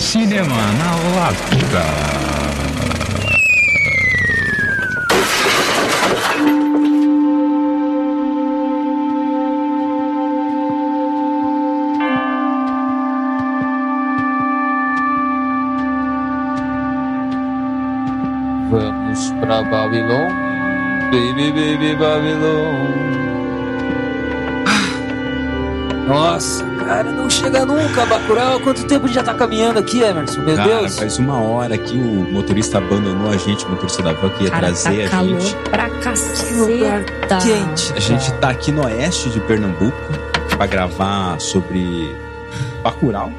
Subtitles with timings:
[0.00, 1.84] Cinema na Lata.
[18.70, 20.30] Vamos pra Babylon,
[21.12, 23.19] baby, baby, Babylon.
[26.10, 28.58] Nossa, cara, não chega nunca, Bacurau.
[28.60, 30.40] Quanto tempo a gente já tá caminhando aqui, Emerson?
[30.40, 30.98] Meu Cara, Deus.
[30.98, 34.50] faz uma hora que o motorista abandonou a gente, o motorista da van que ia
[34.50, 35.56] Cara, trazer tá a calor gente.
[35.70, 37.38] pra caceta.
[37.40, 37.92] Quente.
[37.94, 39.96] A gente tá aqui no oeste de Pernambuco
[40.56, 42.14] pra gravar sobre
[42.82, 43.30] Bacurau.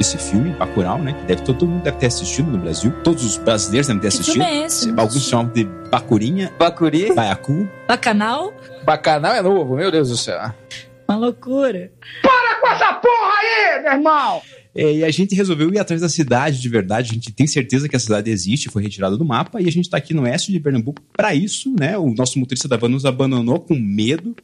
[0.00, 1.12] Esse filme, Bacurau, né?
[1.12, 2.90] Que deve, todo mundo deve ter assistido no Brasil.
[3.04, 4.42] Todos os brasileiros devem ter Que assistido.
[4.42, 4.88] filme é esse?
[4.96, 7.14] Alguns chamam de Bacurinha, Bacuri?
[7.14, 7.68] Baiacu.
[7.86, 8.52] Bacanal?
[8.82, 10.40] Bacanal é novo, meu Deus do céu.
[11.10, 11.92] Uma loucura.
[14.72, 17.10] É, e a gente resolveu ir atrás da cidade de verdade.
[17.10, 19.60] A gente tem certeza que a cidade existe, foi retirada do mapa.
[19.60, 21.98] E a gente tá aqui no oeste de Pernambuco para isso, né?
[21.98, 24.36] O nosso motorista da van nos abandonou com medo,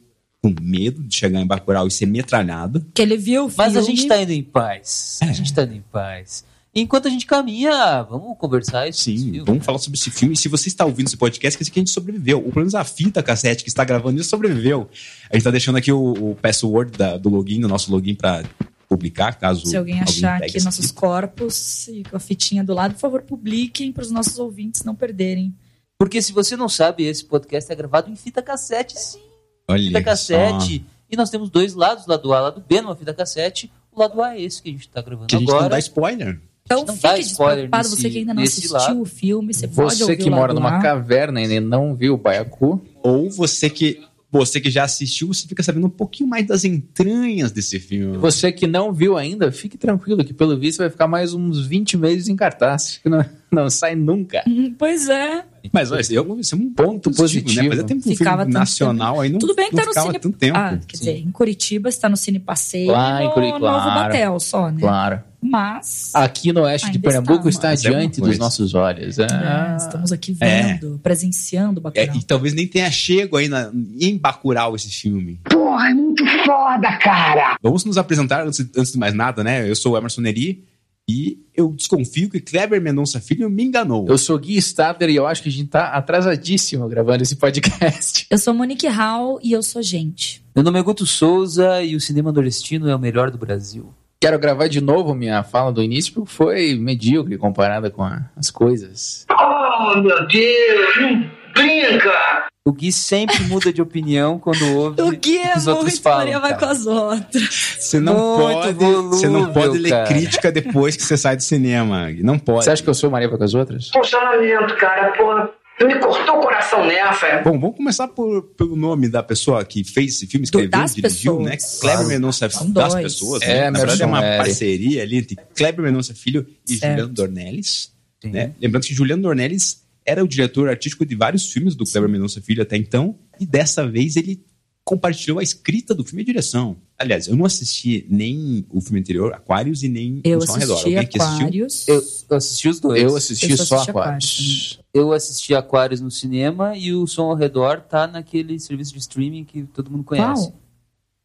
[0.43, 2.85] com medo de chegar em Bacurau e ser metralhado.
[2.93, 3.63] Que ele viu o filme.
[3.63, 5.19] Mas a gente tá indo em paz.
[5.21, 5.25] É.
[5.25, 6.43] A gente tá indo em paz.
[6.81, 9.03] Enquanto a gente caminha, vamos conversar isso.
[9.03, 10.33] Sim, vamos falar sobre esse filme.
[10.33, 12.39] E se você está ouvindo esse podcast, quer dizer que a gente sobreviveu.
[12.39, 14.89] O pelo menos a fita cassete que está gravando isso sobreviveu.
[15.23, 18.43] A gente está deixando aqui o, o password da- do login, do nosso login para
[18.87, 20.99] publicar, caso Se alguém achar aqui esse nossos fita.
[21.01, 24.95] corpos e com a fitinha do lado, por favor, publiquem para os nossos ouvintes não
[24.95, 25.53] perderem.
[25.99, 29.19] Porque se você não sabe, esse podcast é gravado em fita cassete, sim.
[29.67, 30.05] Olha Fita só.
[30.05, 30.85] cassete.
[31.09, 33.71] E nós temos dois lados, lado A, lado B, numa fita cassete.
[33.91, 35.63] O lado A é esse que a gente tá gravando Que a gente agora.
[35.63, 36.39] não dá spoiler.
[36.69, 39.01] Então fique despreocupado, nesse- você que ainda não nesse assistiu lado.
[39.01, 42.17] o filme, você, pode Você ouvir que mora numa caverna e ainda não viu o
[42.17, 46.65] Baiacu, Ou você que, você que já assistiu, você fica sabendo um pouquinho mais das
[46.65, 48.17] entranhas desse filme.
[48.17, 51.95] você que não viu ainda, fique tranquilo que pelo visto vai ficar mais uns 20
[51.97, 54.43] meses em cartaz, que não, não sai nunca.
[54.47, 55.45] Hum, Pois é.
[55.71, 57.61] Mas olha, eu, isso é um Ponto positivo.
[57.63, 57.69] Né?
[57.69, 60.19] Fazia tempo que um Ficava filme nacional aí não, Tudo bem que tá no Cine...
[60.19, 60.57] tanto tempo.
[60.57, 63.99] Ah, quer dizer, em Curitiba está no Cine Passeio Lá em no Curitiba, Novo claro.
[64.13, 64.79] Batel só, né?
[64.79, 65.21] Claro.
[65.39, 69.19] Mas Aqui no oeste de Pernambuco está, está mas é diante dos nossos olhos.
[69.19, 70.73] é, Ah, estamos aqui É.
[70.73, 72.15] vendo, presenciando o É, Bacurau.
[72.21, 75.39] e talvez nem tenha chego aí na, em Bacurau esse filme.
[75.49, 77.57] Porra, é muito foda, cara!
[77.61, 79.69] Vamos nos apresentar antes, antes de mais nada, né?
[79.69, 80.63] Eu sou o Emerson Neri
[81.09, 84.05] e eu desconfio que Kleber Mendonça Filho me enganou.
[84.07, 88.27] Eu sou Gui Stadler e eu acho que a gente tá atrasadíssimo gravando esse podcast.
[88.29, 90.43] Eu sou Monique Hall e eu sou gente.
[90.55, 93.93] Meu nome é Guto Souza e o cinema nordestino é o melhor do Brasil.
[94.19, 98.49] Quero gravar de novo minha fala do início, porque foi medíocre comparada com a- as
[98.49, 99.25] coisas.
[99.31, 102.47] Oh, meu Deus, não brinca!
[102.67, 105.99] O Gui sempre muda de opinião quando ouve O Gui é o que os outros
[105.99, 106.17] falam.
[106.19, 107.75] Maria vai com as outras.
[107.79, 108.73] Você não Muito pode,
[109.09, 110.07] você não volúvel, pode ler cara.
[110.07, 112.11] crítica depois que você sai do cinema.
[112.11, 112.23] Gui.
[112.23, 112.65] Não pode.
[112.65, 113.89] Você acha que eu sou Maria vai com as outras?
[113.89, 115.49] Funcionamento, cara, porra.
[115.79, 117.37] Tu me cortou o coração nessa.
[117.43, 121.37] Bom, vamos começar por, pelo nome da pessoa que fez esse filme, escreveu, das dirigiu,
[121.37, 121.49] pessoas.
[121.51, 121.57] né?
[121.79, 122.07] Kleber Claro.
[122.09, 123.03] Mendonça São das dois.
[123.03, 123.41] pessoas.
[123.43, 123.71] É, né?
[123.71, 124.43] Na verdade é uma Emerson Neri.
[124.49, 126.89] parceria ali entre Kleber Mendonça Filho e Certo.
[126.93, 127.91] Juliano Dornelles.
[128.23, 128.51] Né?
[128.59, 132.63] Lembrando que Juliano Dornelles era o diretor artístico de vários filmes do Kleber Mendonça Filho
[132.63, 134.41] até então, e dessa vez ele
[134.85, 136.77] compartilhou a escrita do filme e a direção.
[136.97, 140.59] Aliás, eu não assisti nem o filme anterior, Aquários, e nem Eu O Som ao
[140.59, 140.73] Redor.
[140.73, 141.45] assisti Alguém aqui assistiu?
[141.45, 141.87] Aquários.
[141.89, 143.03] Eu, assisti os dois.
[143.03, 144.79] Eu assisti Eu só só assisti Aquários.
[144.93, 149.43] Eu assisti Aquários no cinema e o Som ao Redor tá naquele serviço de streaming
[149.43, 150.43] que todo mundo conhece.
[150.43, 150.59] Uau.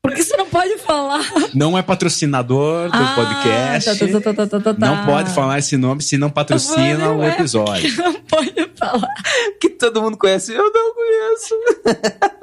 [0.02, 1.24] Por que você não pode falar?
[1.54, 3.88] Não é patrocinador do Ah, podcast.
[3.88, 4.86] tá, tá, tá, tá, tá, tá, tá.
[4.86, 7.88] Não pode falar esse nome se não patrocina Não o é episódio.
[7.98, 9.14] Não pode falar.
[9.60, 11.54] Que todo mundo conhece, eu não conheço.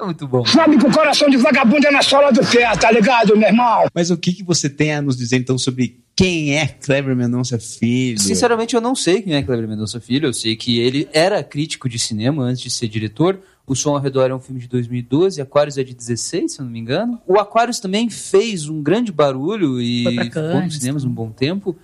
[0.02, 0.42] Muito bom.
[0.46, 3.84] Sabe que o coração de vagabundo é na sola do pé, tá ligado, meu irmão?
[3.94, 7.58] Mas o que, que você tem a nos dizer então sobre quem é Kleber Mendonça
[7.58, 8.18] Filho?
[8.18, 10.28] Sinceramente, eu não sei quem é Kleber Mendonça Filho.
[10.28, 13.38] Eu sei que ele era crítico de cinema antes de ser diretor.
[13.70, 16.64] O Som ao Redor é um filme de 2012, Aquários é de 16, se eu
[16.64, 17.22] não me engano.
[17.24, 21.76] O Aquários também fez um grande barulho e ficou nos cinemas um bom tempo.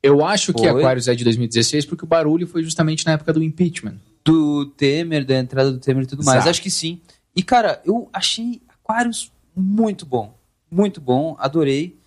[0.00, 0.68] Eu acho que Foi.
[0.68, 3.96] Aquários é de 2016 porque o barulho foi justamente na época do impeachment.
[4.24, 6.36] Do Temer, da entrada do Temer e tudo mais.
[6.36, 6.50] Exato.
[6.50, 7.00] Acho que sim.
[7.34, 10.38] E, cara, eu achei Aquários muito bom.
[10.70, 11.98] Muito bom, adorei.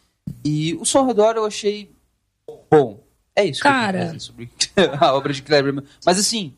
[0.41, 1.91] E o Som ao Redor eu achei
[2.71, 3.03] bom.
[3.35, 3.97] É isso que eu Cara.
[3.97, 4.49] pra dizer sobre
[5.01, 5.83] a obra de Kleber.
[6.05, 6.53] Mas assim,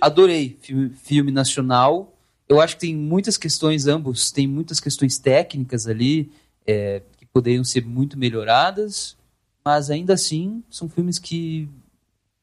[0.00, 2.14] adorei filme, filme nacional.
[2.48, 6.30] Eu acho que tem muitas questões, ambos, tem muitas questões técnicas ali
[6.66, 9.16] é, que poderiam ser muito melhoradas,
[9.64, 11.68] mas ainda assim são filmes que,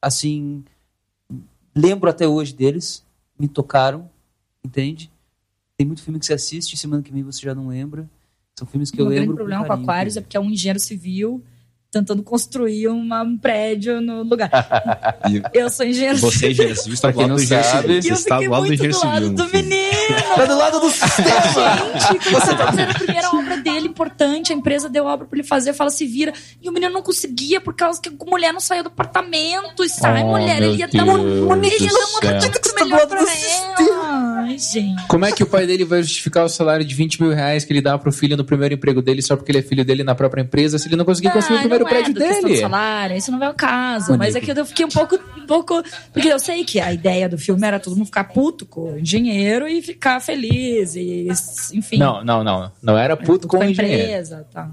[0.00, 0.64] assim,
[1.74, 3.04] lembro até hoje deles,
[3.38, 4.10] me tocaram,
[4.62, 5.10] entende?
[5.76, 8.08] Tem muito filme que você assiste, semana que vem você já não lembra.
[8.56, 9.24] São filmes que eu o lembro.
[9.24, 11.42] grande com problema com carinho, Aquários é porque é um engenheiro civil
[11.94, 14.50] tentando construir uma- um prédio no lugar.
[15.54, 17.98] Eu sou engenheiro você, engenheiro civil, está do lado do engenheiro sabe, civil.
[17.98, 19.36] E Você eu está fiquei do lado do muito engenheiro do lado civil.
[19.36, 19.94] do menino.
[20.36, 22.00] Tá do lado do sistema.
[22.12, 25.46] Gente, você tá fazendo a primeira obra dele, importante, a empresa deu obra pra ele
[25.46, 26.32] fazer, fala, se vira.
[26.62, 29.84] E o menino não conseguia por causa que a mulher não saía do apartamento.
[29.84, 32.40] E sai, Oh, mulher, ele ia dar uma, uma Deus ele ia do dar uma
[32.40, 32.50] céu.
[32.50, 34.38] muito melhor pra ela.
[34.44, 35.06] Ai, gente.
[35.08, 37.72] Como é que o pai dele vai justificar o salário de 20 mil reais que
[37.72, 40.14] ele dá pro filho no primeiro emprego dele só porque ele é filho dele na
[40.14, 42.56] própria empresa se ele não conseguir construir o Ah, primeiro não prédio é dele?
[42.58, 44.16] salário, isso não vai ao caso.
[44.16, 45.82] Mas é que eu fiquei um pouco, um pouco.
[46.12, 48.98] Porque eu sei que a ideia do filme era todo mundo ficar puto com o
[48.98, 50.96] engenheiro e ficar feliz.
[50.96, 51.28] E,
[51.72, 51.98] enfim.
[51.98, 52.72] Não, não, não.
[52.82, 54.02] Não era puto com o a engenheiro.
[54.02, 54.46] empresa.
[54.52, 54.70] Tá.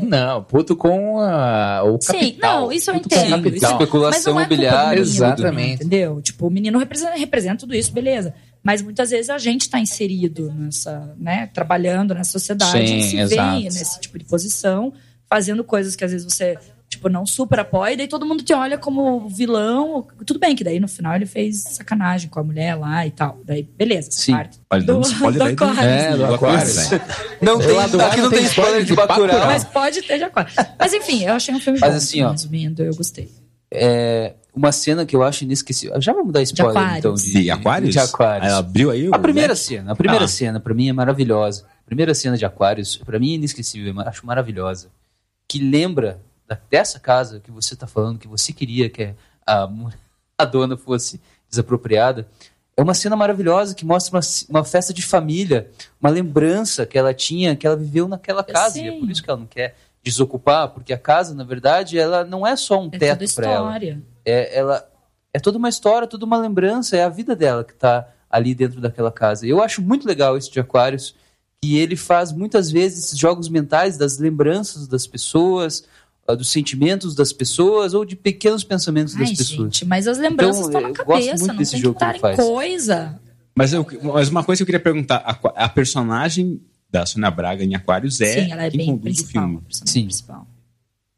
[0.00, 2.60] Não, puto com a, o Sim, capital.
[2.60, 3.30] não, isso eu Puto com entendo.
[3.30, 3.56] capital.
[3.56, 4.88] Isso- Especulação é culpa do imobiliária.
[4.90, 5.74] menino Exatamente.
[5.74, 6.22] entendeu?
[6.22, 8.32] Tipo, o menino representa, representa tudo isso, beleza.
[8.62, 13.56] Mas muitas vezes a gente está inserido nessa, né, trabalhando na sociedade Sim, se exato.
[13.58, 14.92] vê nesse tipo de posição,
[15.28, 16.56] fazendo coisas que às vezes você,
[17.02, 20.06] tipo, não super apoia, e daí todo mundo te olha como vilão.
[20.24, 23.38] Tudo bem que daí no final ele fez sacanagem com a mulher lá e tal.
[23.44, 24.32] Daí, beleza, essa Sim.
[24.32, 24.60] parte.
[24.70, 25.64] Olha, spoiler aí do-.
[25.80, 26.90] É, do Do Aquarius.
[27.40, 29.46] Não tem, Lá do aqui não tem spoiler de Bacurau.
[29.46, 30.52] Mas pode ter de aquário.
[30.78, 32.30] Mas enfim, eu achei um filme Mas bom, assim, ó.
[32.30, 33.28] resumindo, eu gostei.
[33.74, 36.00] É, uma cena que eu acho inesquecível.
[36.00, 36.98] Já vamos dar spoiler, Aquários.
[37.26, 37.40] então.
[37.42, 37.92] De Aquários?
[37.92, 38.48] De Aquários.
[38.48, 39.64] Ela abriu aí o A primeira leque?
[39.64, 40.28] cena, a primeira Ah.
[40.28, 41.64] cena, pra mim, é maravilhosa.
[41.84, 44.88] A primeira cena de Aquários, pra mim, é inesquecível, eu acho maravilhosa.
[45.48, 46.20] Que lembra
[46.70, 49.14] dessa casa que você tá falando, que você queria que
[49.46, 49.68] a,
[50.38, 52.26] a dona fosse desapropriada.
[52.76, 55.70] É uma cena maravilhosa que mostra uma, uma festa de família,
[56.00, 58.80] uma lembrança que ela tinha, que ela viveu naquela casa.
[58.80, 62.24] E é por isso que ela não quer desocupar, porque a casa, na verdade, ela
[62.24, 64.02] não é só um É teto toda para ela história.
[64.24, 64.88] é, ela
[65.32, 68.80] é toda uma história, toda uma lembrança, é a vida dela que tá ali dentro
[68.80, 69.46] daquela casa.
[69.46, 71.14] Eu acho muito legal esse de Aquários,
[71.60, 75.84] que ele faz muitas vezes esses jogos mentais das lembranças das pessoas,
[76.36, 79.58] dos sentimentos das pessoas ou de pequenos pensamentos das Ai, pessoas.
[79.74, 81.98] gente, mas as lembranças Então, estão na eu gosto cabeça, muito não desse tem jogo
[81.98, 82.36] que ele em faz.
[82.36, 83.20] coisa.
[83.54, 86.60] Mas, eu, mas uma coisa que eu queria perguntar: a, a personagem
[86.90, 89.60] da Sônia Braga em Aquários é, Sim, ela é quem bem conduz o filme.
[89.70, 90.02] Sim.
[90.04, 90.46] principal.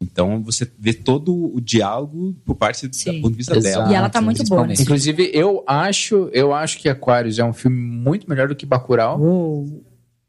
[0.01, 3.21] Então você vê todo o diálogo por parte do Sim.
[3.21, 3.75] ponto de vista Exato.
[3.79, 3.91] dela.
[3.91, 7.53] E ela tá muito boa nesse Inclusive, eu acho, eu acho que Aquarius é um
[7.53, 9.83] filme muito melhor do que Bacurau, Uou.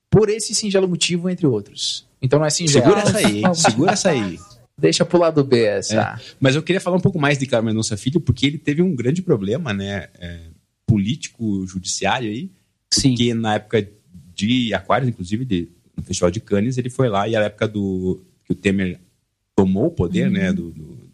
[0.09, 2.07] por esse singelo motivo, entre outros.
[2.23, 2.85] Então não é singelo.
[2.85, 4.39] Segura essa aí, segura essa aí.
[4.79, 6.21] Deixa pro lado B essa.
[6.39, 8.95] Mas eu queria falar um pouco mais de Carmen Mendonça Filho, porque ele teve um
[8.95, 10.09] grande problema, né?
[10.19, 10.41] é,
[10.87, 12.51] político, judiciário aí,
[12.93, 13.15] Sim.
[13.15, 13.89] que na época
[14.35, 18.21] de Aquários, inclusive, de, no Festival de Cannes, ele foi lá e a época do
[18.45, 19.01] que o Temer
[19.55, 20.53] tomou o poder, né?
[20.53, 21.07] Do, do- do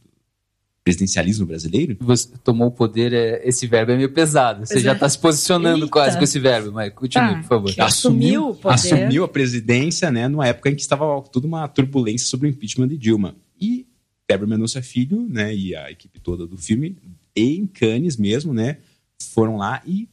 [0.84, 1.96] presidencialismo brasileiro.
[2.00, 4.66] Você tomou o poder, é, esse verbo é meio pesado.
[4.66, 4.94] Você Pois já é.
[4.94, 5.92] está se posicionando Eita.
[5.92, 7.72] quase com esse verbo, mas continue, Tá, por favor.
[7.72, 8.74] que assumiu o poder.
[8.74, 12.88] assumiu a presidência, né, numa época em que estava toda uma turbulência sobre o impeachment
[12.88, 13.36] de Dilma.
[14.32, 16.96] Kleber Mendonça Filho, né, e a equipe toda do filme,
[17.36, 18.78] em Cannes mesmo, né,
[19.20, 20.08] foram lá e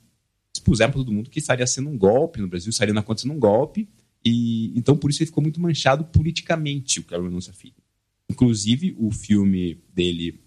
[0.54, 3.88] expuseram para todo mundo que estaria sendo um golpe no Brasil, estaria acontecendo um golpe,
[4.24, 7.76] e então por isso ele ficou muito manchado politicamente, o Kleber Mendonça Filho.
[8.30, 10.40] Inclusive, o filme dele,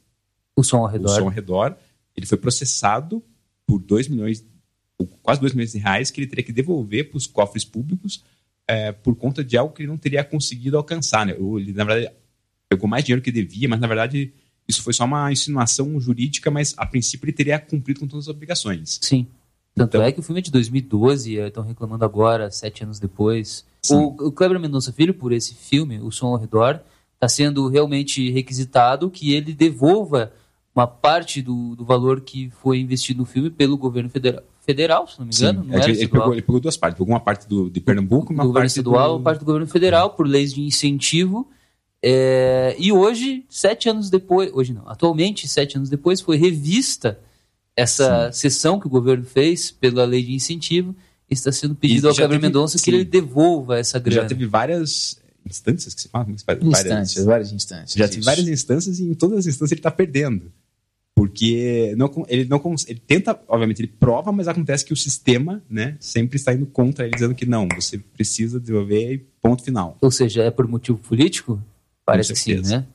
[0.54, 1.16] O som ao O redor.
[1.16, 1.76] Som ao Redor,
[2.16, 3.22] ele foi processado
[3.66, 4.44] por 2 milhões,
[5.22, 8.22] quase 2 milhões de reais que ele teria que devolver para os cofres públicos
[8.68, 11.26] é, por conta de algo que ele não teria conseguido alcançar.
[11.26, 11.32] Né?
[11.32, 12.14] Ele, na verdade,
[12.74, 14.32] pegou mais dinheiro que devia, mas na verdade
[14.66, 18.34] isso foi só uma insinuação jurídica, mas a princípio ele teria cumprido com todas as
[18.34, 18.98] obrigações.
[19.02, 19.26] Sim.
[19.74, 23.64] Tanto Então- é que o filme é de 2012, estão reclamando agora, sete anos depois.
[23.82, 23.96] Sim.
[23.96, 26.80] O, o Kleber Mendonça Filho, por esse filme, O Som ao Redor,
[27.14, 30.32] está sendo realmente requisitado que ele devolva
[30.74, 35.18] uma parte do, do valor que foi investido no filme pelo governo federal, federal se
[35.18, 35.62] não me engano.
[35.62, 36.98] Sim, não é ele, pegou, ele pegou duas partes.
[36.98, 39.16] Pegou uma parte do, de Pernambuco e do uma parte estadual, do...
[39.16, 41.48] uma parte do governo federal, por leis de incentivo.
[42.04, 47.18] É, e hoje, sete anos depois, hoje não, atualmente, sete anos depois, foi revista
[47.76, 50.94] essa sessão que o governo fez pela lei de incentivo.
[51.30, 52.92] E está sendo pedido ao Kleber teve- Mendonça que sim.
[52.92, 54.22] ele devolva essa grana.
[54.22, 55.18] Já teve várias
[55.48, 56.26] instâncias que se fala?
[56.30, 57.92] Instâncias, várias instâncias.
[57.94, 58.26] Já teve isso.
[58.26, 60.52] várias instâncias e em todas as instâncias ele está perdendo.
[61.14, 65.96] Porque não, ele não ele tenta, obviamente, ele prova, mas acontece que o sistema, né,
[66.00, 69.96] sempre está indo contra ele, dizendo que não, você precisa desenvolver e ponto final.
[70.00, 71.62] Ou seja, é por motivo político?
[72.04, 72.86] Parece que sim, né?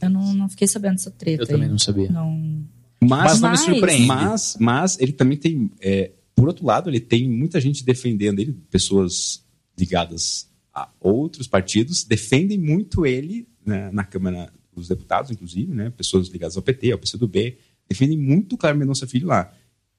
[0.00, 1.70] Eu não, não fiquei sabendo dessa treta Eu também aí.
[1.70, 2.10] não sabia.
[2.10, 2.64] Não.
[3.02, 4.06] Mas, Mas não me Mas- surpreende.
[4.06, 8.52] mas, mas ele também tem, é, por outro lado, ele tem muita gente defendendo ele,
[8.70, 9.42] pessoas
[9.78, 16.28] ligadas a outros partidos, defendem muito ele né, na Câmara dos Deputados, inclusive, né, pessoas
[16.28, 17.56] ligadas ao PT, ao PCdoB,
[17.88, 19.50] defendem muito o Cláudio Mendonça Filho lá.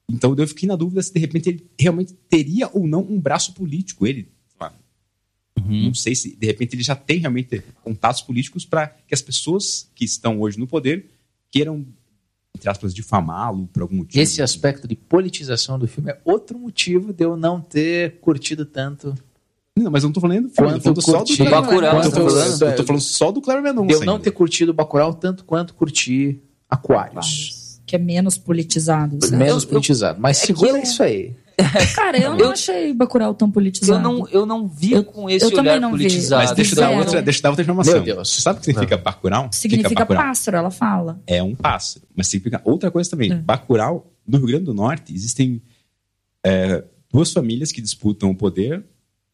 [0.08, 3.52] Então eu fiquei na dúvida se de repente ele realmente teria ou não um braço
[3.52, 4.28] político, ele,
[5.66, 5.84] Uhum.
[5.86, 9.88] Não sei se, de repente, ele já tem realmente contatos políticos para que as pessoas
[9.94, 11.06] que estão hoje no poder
[11.50, 11.84] queiram,
[12.54, 14.22] entre aspas, difamá-lo por algum motivo.
[14.22, 19.14] Esse aspecto de politização do filme é outro motivo de eu não ter curtido tanto.
[19.76, 22.10] Não, mas eu não tô falando do filme, eu tô falando só do Bacurau, tá
[22.10, 22.62] falando?
[22.62, 23.94] Eu tô falando só do Kleber Mendonça.
[23.94, 24.24] Eu não ainda.
[24.24, 27.61] ter curtido Bacurau tanto quanto curti Aquários.
[27.92, 29.18] Que é menos politizado.
[29.22, 29.36] sabe?
[29.36, 30.18] Menos Eu- politizado.
[30.18, 31.36] Mas é segura eu- isso aí.
[31.94, 33.98] Cara, eu não Eu- achei Bacurau tão politizado.
[33.98, 36.04] Eu não, eu não vi Eu- com esse eu também olhar não vi.
[36.04, 36.42] politizado.
[36.42, 36.98] Mas deixa eu, dar Zero.
[37.00, 37.92] outra, deixa eu dar outra informação.
[37.92, 38.30] Meu Deus.
[38.34, 39.42] Você sabe o que significa Bacurau?
[39.44, 40.22] O que que é Significa Bacurau?
[40.22, 41.20] pássaro, ela fala.
[41.26, 42.06] É um pássaro.
[42.16, 43.30] Mas significa outra coisa também.
[43.30, 43.34] É.
[43.34, 45.60] Bacurau, no Rio Grande do Norte, existem
[46.42, 46.82] é,
[47.12, 48.82] duas famílias que disputam o poder,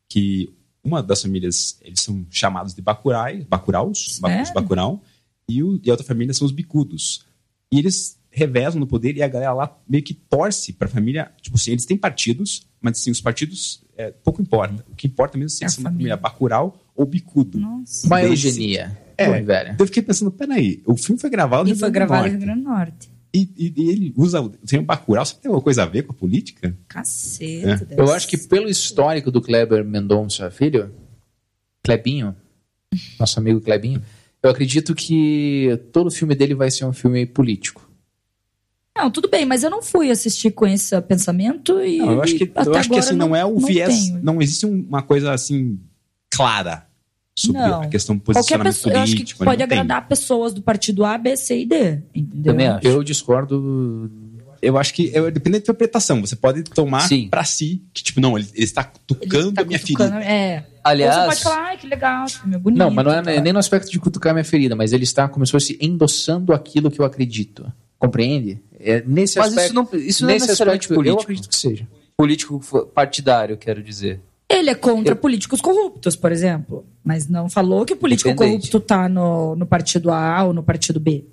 [0.09, 4.53] que uma das famílias, eles são chamados de Bacurai, Bacuraus, Sério?
[4.53, 5.01] Bacurau,
[5.49, 7.25] e, o- e a outra família são os Bicudos.
[7.73, 11.31] E eles revezam no poder e a galera lá meio que torce pra família.
[11.41, 14.85] Tipo assim, eles têm partidos, mas assim, os partidos é, pouco importa.
[14.91, 16.17] O que importa mesmo é se É a eles são da família.
[16.17, 17.59] Bacural ou Bicudo.
[17.59, 18.07] Nossa.
[18.07, 18.97] Uma Daí, eugenia.
[19.17, 19.41] É.
[19.43, 19.77] Velho.
[19.79, 22.33] Eu fiquei pensando, peraí, o filme foi gravado no Rio foi Grande do gravado no
[22.33, 22.39] Norte.
[22.39, 23.11] Rio Grande do Norte.
[23.35, 26.13] E, e- e ele usa o termo Bacurau, você tem alguma coisa a ver com
[26.13, 26.77] a política?
[26.89, 27.67] Cacete.
[27.91, 28.01] É.
[28.01, 30.91] Eu acho que pelo histórico do Kleber Mendonça Filho,
[31.85, 32.35] Klebinho,
[33.19, 34.03] nosso amigo Klebinho,
[34.43, 37.88] eu acredito que todo filme dele vai ser um filme político.
[38.99, 41.99] Não, tudo bem, mas eu não fui assistir com esse pensamento e.
[41.99, 44.07] Não, eu acho que, até eu acho que agora assim, não, é o não viés,
[44.09, 44.21] tenho.
[44.23, 45.79] não existe um- uma coisa assim
[46.31, 46.87] clara
[47.37, 47.83] sobre Não.
[47.83, 49.45] a questão do posicionamento pessoa, eu acho que político.
[49.45, 49.79] pode não tem.
[49.79, 51.99] agradar pessoas do partido A, B, C e D.
[52.15, 52.53] Entendeu?
[52.53, 52.87] Também acho.
[52.87, 54.11] Eu discordo.
[54.61, 56.21] Eu acho que é, depende da interpretação.
[56.21, 57.29] Você pode tomar Sim.
[57.29, 60.29] pra si que, tipo, não, ele, ele está tucando Ele tá a minha cutucando- ferida.
[60.33, 60.67] É.
[60.83, 62.79] Aliás, Ou você pode falar, ai, que legal, é bonito.
[62.79, 63.41] Não, mas não é tá.
[63.41, 66.91] nem no aspecto de cutucar minha ferida, mas ele está como se fosse endossando aquilo
[66.91, 67.73] que eu acredito.
[68.01, 68.61] Compreende?
[68.81, 69.67] É nesse mas aspecto.
[69.67, 71.21] isso não, isso não é necessariamente aspecto, político.
[71.21, 71.89] eu acredito que seja.
[72.17, 72.61] Político
[72.95, 74.21] partidário, quero dizer.
[74.49, 76.85] Ele é contra políticos corruptos, por exemplo.
[77.05, 80.99] Mas não falou que o político corrupto tá no, no partido A ou no partido
[80.99, 81.25] B.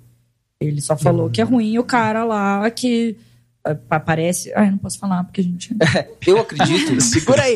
[0.60, 3.16] Ele só falou que é ruim o cara lá que
[3.64, 4.52] ah, aparece.
[4.54, 5.74] Ai, não posso falar porque a gente.
[6.26, 6.98] Eu acredito.
[7.02, 7.54] Segura aí.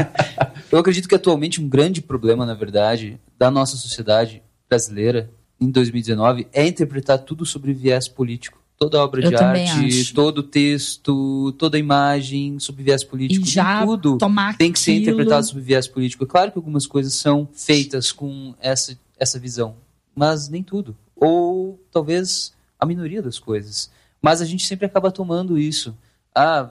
[0.70, 5.30] Eu acredito que atualmente um grande problema, na verdade, da nossa sociedade brasileira
[5.60, 8.63] em 2019 é interpretar tudo sobre viés político.
[8.84, 10.14] Toda obra Eu de arte, acho.
[10.14, 13.46] todo texto, toda imagem sobre viés político,
[13.86, 14.18] tudo
[14.58, 16.24] tem que ser aquilo- interpretado sobre viés político.
[16.24, 19.76] É claro que algumas coisas são feitas com essa, essa visão,
[20.14, 20.94] mas nem tudo.
[21.16, 23.90] Ou talvez a minoria das coisas.
[24.20, 25.96] Mas a gente sempre acaba tomando isso.
[26.34, 26.68] Ah,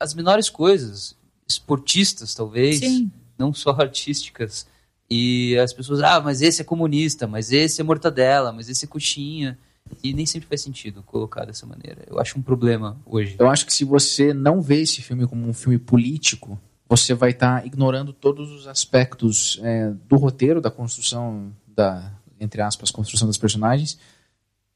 [0.00, 1.14] as menores coisas,
[1.46, 3.10] esportistas talvez, Sim.
[3.38, 4.66] não só artísticas.
[5.08, 8.88] E as pessoas, ah, mas esse é comunista, mas esse é mortadela, mas esse é
[8.88, 9.56] coxinha.
[10.02, 12.04] E nem sempre faz sentido colocar dessa maneira.
[12.06, 13.36] Eu acho um problema hoje.
[13.38, 16.58] Eu acho que se você não vê esse filme como um filme político,
[16.88, 22.90] você vai estar ignorando todos os aspectos é, do roteiro, da construção, da, entre aspas,
[22.90, 23.98] construção dos personagens,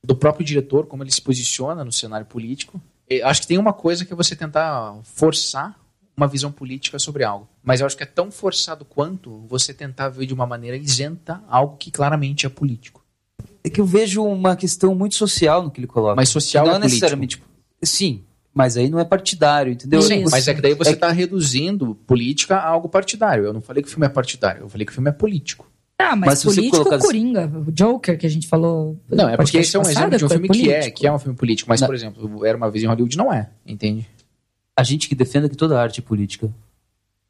[0.03, 2.81] do próprio diretor, como ele se posiciona no cenário político.
[3.09, 5.79] E acho que tem uma coisa que é você tentar forçar
[6.17, 7.49] uma visão política sobre algo.
[7.63, 11.43] Mas eu acho que é tão forçado quanto você tentar ver de uma maneira isenta
[11.47, 13.05] algo que claramente é político.
[13.67, 16.15] É que eu vejo uma questão muito social no que ele coloca.
[16.15, 17.43] Mas social não é é necessariamente.
[17.83, 18.23] Sim,
[18.55, 20.01] mas aí não é partidário, entendeu?
[20.01, 23.45] Sim, Você- Mas é que daí você é está reduzindo política a algo partidário.
[23.45, 25.69] Eu não falei que o filme é partidário, eu falei que o filme é político.
[25.99, 28.97] Ah, mas, Mas político, colocar- Coringa, o Joker que a gente falou.
[29.11, 31.07] Não, é porque esse é um passado, exemplo de um foi filme que é, que
[31.07, 31.69] é um filme político.
[31.71, 31.89] Mas, Não.
[31.89, 34.07] por exemplo, Era Uma Vez em Hollywood não é, entende?
[34.77, 36.47] A gente que defenda que toda arte é política.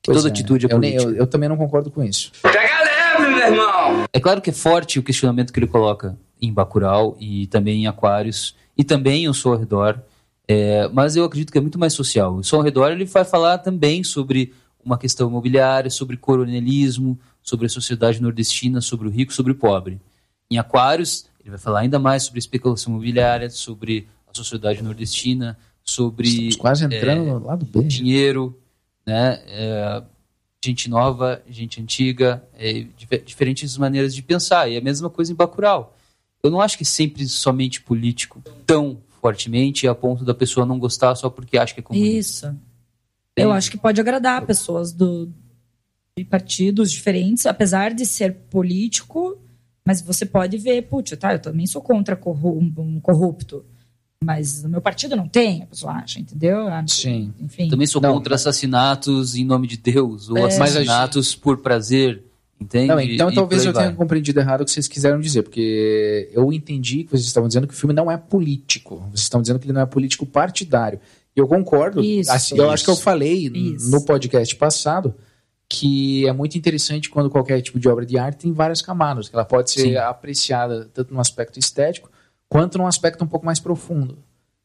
[0.02, 1.12] Que Pois toda é, atitude é eu, nem- política.
[1.12, 2.32] eu, eu também não concordo com isso.
[2.42, 4.04] Pega leve, meu irmão!
[4.12, 7.86] É claro que é forte o questionamento que ele coloca em Bacurau e também em
[7.86, 10.00] Aquários e também em O Sol ao Redor,
[10.46, 12.34] é, mas eu acredito que é muito mais social.
[12.34, 14.52] O Sol ao Redor ele vai falar também sobre
[14.84, 20.00] uma questão imobiliária, sobre coronelismo, sobre a sociedade nordestina, sobre o rico, sobre o pobre.
[20.50, 26.28] Em Aquários ele vai falar ainda mais sobre especulação imobiliária, sobre a sociedade nordestina, sobre
[26.28, 27.82] Estamos quase entrando no lado B.
[27.84, 28.56] dinheiro,
[29.06, 29.40] né?
[29.46, 30.02] É,
[30.64, 34.68] gente nova, gente antiga, é, dif- diferentes maneiras de pensar.
[34.68, 35.95] E a mesma coisa em Bacurau.
[36.46, 41.14] Eu não acho que sempre somente político tão fortemente a ponto da pessoa não gostar
[41.14, 42.48] só porque acha que é comunista.
[42.48, 42.56] Isso.
[43.36, 45.30] Eu acho que pode agradar pessoas do,
[46.16, 49.38] de partidos diferentes, apesar de ser político,
[49.84, 53.64] mas você pode ver, putz, tá, eu também sou contra um corrupto.
[54.24, 56.68] Mas o meu partido não tem, a pessoa acha, entendeu?
[56.68, 57.34] Ah, Sim.
[57.38, 57.68] Enfim.
[57.68, 60.46] Também sou Não, contra assassinatos em nome de Deus, ou É.
[60.46, 62.24] Assassinatos por prazer,
[62.60, 62.86] entende?
[62.86, 66.52] Não, então E talvez eu tenha compreendido errado o que vocês quiseram dizer, porque eu
[66.52, 68.96] entendi que vocês estavam dizendo que o filme não é político.
[69.10, 71.00] Vocês estão dizendo que ele não é político partidário.
[71.34, 72.02] E eu concordo.
[72.02, 72.32] Isso.
[72.32, 73.90] Assim, eu acho que eu falei Isso.
[73.90, 75.14] no podcast passado
[75.68, 79.34] que é muito interessante quando qualquer tipo de obra de arte tem várias camadas, que
[79.34, 79.96] ela pode ser Sim.
[79.96, 82.08] apreciada tanto no aspecto estético
[82.48, 84.18] quanto num aspecto um pouco mais profundo.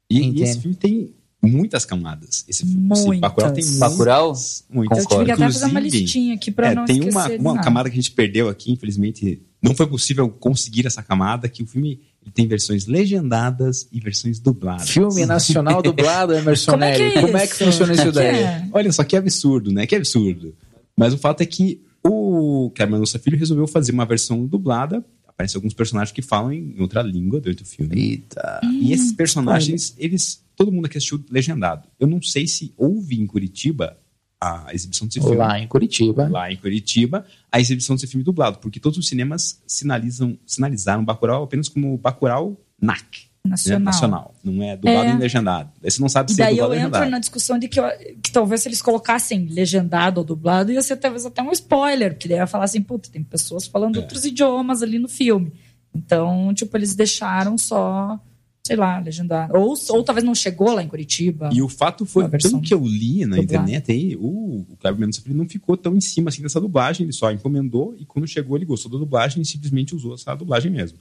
[0.10, 2.46] E, e esse filme tem muitas camadas.
[2.48, 3.20] Esse Muitas.
[3.20, 4.34] Bacurau tem Bacurau?
[4.70, 5.00] muitas.
[5.00, 7.54] Eu tive que até fazer uma listinha aqui pra é, não tem esquecer uma, uma
[7.56, 7.64] nada.
[7.64, 9.42] camada que a gente perdeu aqui, infelizmente.
[9.62, 14.40] Não foi possível conseguir essa camada, que o filme ele tem versões legendadas e versões
[14.40, 14.90] dubladas.
[14.90, 18.36] Filme nacional dublado, Emerson Como é que é Como é que funciona isso Que daí?
[18.44, 18.68] é?
[18.72, 19.86] Olha só que absurdo, né?
[19.88, 20.56] Que absurdo.
[20.98, 25.04] Mas o fato é que o Cameron Nossa Filho resolveu fazer uma versão dublada.
[25.28, 27.96] Aparecem alguns personagens que falam em outra língua durante o filme.
[28.00, 28.62] Eita.
[28.64, 30.41] E esses personagens, eles.
[30.62, 31.88] Todo mundo aqui assistiu legendado.
[32.00, 33.98] Eu não sei se houve em Curitiba
[34.40, 35.36] a exibição desse filme.
[35.38, 36.30] Lá em Curitiba.
[36.30, 41.44] Lá em Curitiba, a exibição desse filme dublado, porque todos os cinemas sinalizam, sinalizaram Bacurau
[41.44, 43.30] apenas como Bacurau NAC.
[43.44, 43.50] né?
[43.52, 43.80] Nacional.
[43.82, 44.36] Nacional.
[44.44, 45.08] Não é dublado É.
[45.10, 45.72] nem legendado.
[45.84, 47.12] Aí você não sabe E se é daí dublado eu entro legendado.
[47.12, 47.90] na discussão de que, eu-
[48.22, 52.28] que talvez se eles colocassem legendado ou dublado, ia ser talvez até um spoiler, porque
[52.28, 54.00] daí ia falar assim, puta, tem pessoas falando É.
[54.00, 55.52] outros idiomas ali no filme.
[55.94, 58.20] Então, tipo, eles deixaram só,
[58.66, 59.58] sei lá, legendado.
[59.58, 61.50] Ou, ou talvez não chegou lá em Curitiba.
[61.52, 65.22] E o fato foi, pelo que eu li na internet aí, o, o Cleber Mendonça
[65.22, 68.56] Filho não ficou tão em cima assim dessa dublagem, ele só encomendou e quando chegou
[68.56, 70.98] ele gostou da dublagem e simplesmente usou essa dublagem mesmo.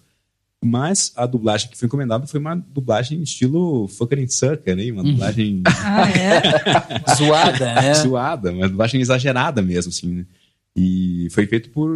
[0.62, 4.92] Mas a dublagem que foi encomendada foi uma dublagem estilo Fucker and Sucker, né?
[4.92, 7.14] Uma dublagem Ah, é?
[7.16, 7.94] Zoada, né?
[7.94, 10.08] zoada, uma dublagem exagerada mesmo, assim.
[10.08, 10.26] né?
[10.76, 11.90] E foi feito por,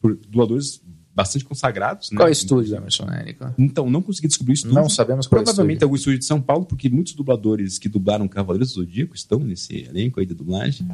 [0.00, 0.82] por dubladores
[1.16, 2.18] bastante consagrados, né?
[2.18, 3.38] Qual é o estúdio, Emerson Nelly?
[3.56, 4.74] Então, não consegui descobrir isso tudo.
[4.74, 5.86] Não sabemos qual é o Provavelmente estúdio.
[5.86, 9.86] algum estúdio de São Paulo, porque muitos dubladores que dublaram Cavaleiros do Zodíaco estão nesse
[9.88, 10.86] elenco aí de dublagem.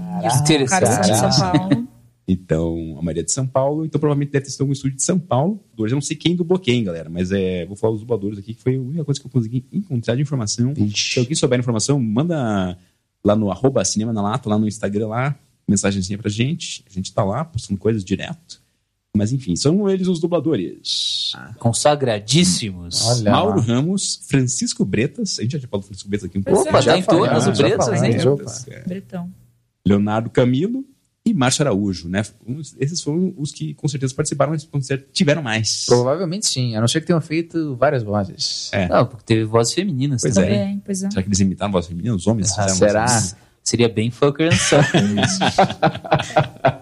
[1.02, 1.88] De São Paulo.
[2.28, 5.02] Então, a maioria é de São Paulo, então provavelmente deve ter sido algum estúdio de
[5.02, 5.60] São Paulo.
[5.76, 8.62] Eu não sei quem dublou quem, galera, mas é, vou falar os dubladores aqui, que
[8.62, 10.72] foi a única coisa que eu consegui encontrar de informação.
[10.94, 12.78] Se alguém souber informação, manda
[13.24, 15.36] lá no arroba Cinema na Lata, lá no Instagram, lá,
[15.68, 16.84] mensagenzinha pra gente.
[16.88, 18.61] A gente tá lá, postando coisas direto.
[19.14, 21.32] Mas enfim, são eles os dubladores.
[21.58, 23.04] Consagradíssimos.
[23.06, 23.30] Olha.
[23.30, 23.60] Mauro.
[23.60, 26.66] Ramos, Francisco Bretas, a gente já falou do Francisco Bretas aqui um pouco.
[26.66, 26.70] é.
[26.70, 28.66] Opa, Já tá em todas, o Bretas, falamos.
[28.66, 28.74] hein?
[28.74, 28.80] É.
[28.88, 29.30] Bretão.
[29.86, 30.84] Leonardo Camilo
[31.26, 32.22] e Márcio Araújo, né?
[32.78, 35.84] Esses foram os que com certeza participaram, mas com certeza tiveram mais.
[35.86, 38.70] Provavelmente sim, a não ser que tenham feito várias vozes.
[38.72, 38.88] É.
[38.88, 40.58] Não, porque teve vozes femininas Pois também.
[40.58, 41.10] Também, pois é.
[41.10, 42.14] Será que eles imitaram a voz feminina?
[42.14, 43.06] Os homens Ah, fizeram será?
[43.06, 43.36] voz
[43.72, 45.02] Seria bem fucker and sucker.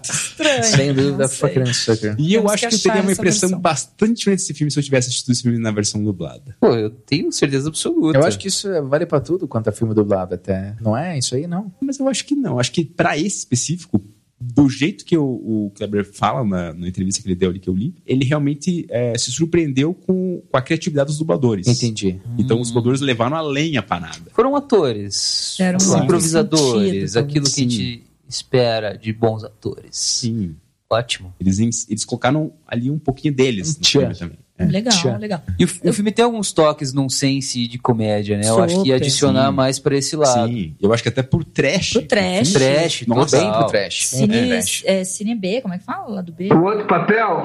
[0.03, 0.63] Estranho.
[0.63, 1.27] Sem dúvida.
[1.29, 2.15] Fucker and Sucker.
[2.19, 3.61] E eu Temos acho que que eu teria uma impressão versão.
[3.61, 6.53] bastante diferente desse filme se eu tivesse assistido esse filme na versão dublada.
[6.59, 8.17] Pô, eu tenho certeza absoluta.
[8.19, 10.75] Eu acho que isso vale pra tudo quanto a filme dublado até.
[10.81, 11.71] Não é isso aí, não?
[11.79, 12.59] Mas eu acho que não.
[12.59, 14.01] Acho que pra esse específico,
[14.41, 17.69] do jeito que o, o Kleber fala na, na entrevista que ele deu ali que
[17.69, 21.67] eu li, ele realmente é, se surpreendeu com, com a criatividade dos dubladores.
[21.67, 22.19] Entendi.
[22.39, 24.31] Então os dubladores levaram além a parada.
[24.31, 27.69] Foram atores, Deram muito improvisadores, sentido, aquilo que a sim.
[27.69, 29.89] gente espera de bons atores.
[29.91, 30.55] Sim.
[30.89, 31.33] Ótimo.
[31.39, 33.99] Eles, eles colocaram ali um pouquinho deles no Tchan.
[33.99, 34.37] filme também.
[34.61, 34.65] É.
[34.71, 35.17] Legal, Tchau.
[35.17, 35.41] legal.
[35.59, 38.47] E o, fi- o filme tem alguns toques num sense de comédia, né?
[38.47, 39.05] Eu acho que ia Super.
[39.05, 39.55] adicionar Sim.
[39.55, 40.47] mais pra esse lado.
[40.51, 41.93] Sim, eu acho que até por trash.
[41.93, 42.53] Pro trash.
[42.53, 44.07] Trash, Nossa, Bem pro trash.
[44.07, 44.83] Cine, pro trash.
[44.85, 46.49] é, Cine B, como é que fala lá do B?
[46.53, 47.43] O outro papel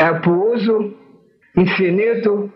[0.00, 0.94] é pro uso
[1.56, 2.50] infinito,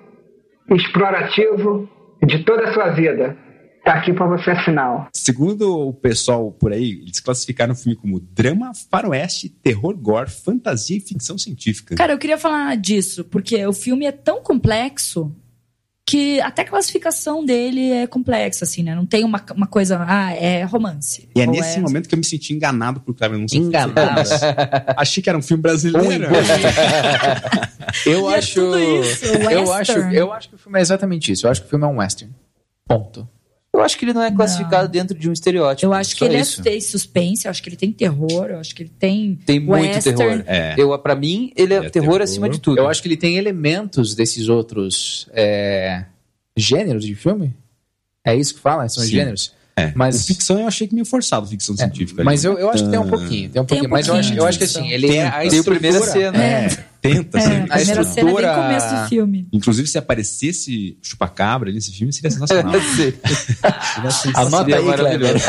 [0.70, 1.88] explorativo
[2.26, 3.36] de toda a sua vida.
[3.86, 5.08] Tá aqui para você assinar.
[5.14, 10.96] Segundo o pessoal por aí, eles classificaram o filme como drama, faroeste, terror, gore, fantasia
[10.96, 11.94] e ficção científica.
[11.94, 15.32] Cara, eu queria falar disso, porque o filme é tão complexo
[16.04, 18.92] que até a classificação dele é complexa, assim, né?
[18.92, 21.28] Não tem uma, uma coisa, ah, é romance.
[21.36, 24.28] E é nesse momento que eu me senti enganado por Kleber não Enganado.
[24.96, 26.26] Achei que era um filme brasileiro.
[28.04, 28.54] Eu E é acho.
[28.54, 31.46] tudo isso, eu, acho eu acho que o filme é exatamente isso.
[31.46, 32.34] Eu acho que o filme é um western.
[32.84, 33.28] Ponto.
[33.76, 35.86] Eu acho que ele não é classificado dentro de um estereótipo.
[35.86, 36.60] Eu acho que ele isso.
[36.60, 39.38] é, tem suspense, eu acho que ele tem terror, eu acho que ele tem.
[39.44, 40.16] Tem muito western.
[40.18, 40.44] terror.
[40.46, 40.74] É.
[40.78, 42.22] Eu, pra mim, ele é, É terror, terror.
[42.22, 42.78] acima de tudo.
[42.78, 46.04] Eu acho que ele tem elementos desses outros é,
[46.56, 47.54] gêneros de filme.
[48.24, 48.88] É isso que fala?
[48.88, 49.10] São Sim.
[49.10, 49.54] gêneros?
[49.78, 49.92] É.
[49.94, 52.24] Mas- O ficção eu achei que meio forçado, ficção É, científica.
[52.24, 52.54] mas ali.
[52.54, 53.28] eu, eu acho que tem um Ah, pouquinho.
[53.28, 53.90] Tem um Tem um pouquinho.
[53.90, 55.78] mas eu acho, pouquinho eu acho que assim, ele Tem- é a tem estrutura.
[55.80, 56.42] primeira cena.
[56.42, 56.68] É,
[57.00, 57.38] tenta.
[57.38, 59.48] É, ser- a primeira cena é bem começo do filme.
[59.52, 62.74] Inclusive, se aparecesse chupacabra nesse filme, seria sensacional.
[64.34, 65.44] Anota Seria aí, maravilhoso.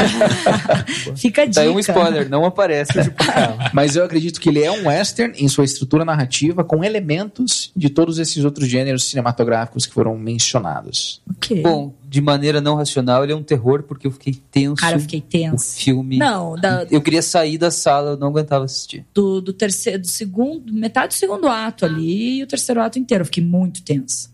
[1.15, 1.55] Fica a dica.
[1.55, 3.71] Tá aí um spoiler, não aparece o Chupacabra.
[3.73, 7.89] Mas eu acredito que ele é um western em sua estrutura narrativa com elementos de
[7.89, 11.21] todos esses outros gêneros cinematográficos que foram mencionados.
[11.29, 11.61] Ok.
[11.61, 14.75] Bom, de maneira não racional, ele é um terror porque eu fiquei tenso.
[14.81, 15.75] Cara, eu fiquei O tenso.
[15.75, 16.17] filme.
[16.17, 19.05] Não, da- Eu queria sair da sala, eu não aguentava assistir.
[19.13, 23.23] do, do terceiro, do segundo, metade do segundo ato ali e o terceiro ato inteiro.
[23.23, 24.29] Eu fiquei muito tensa.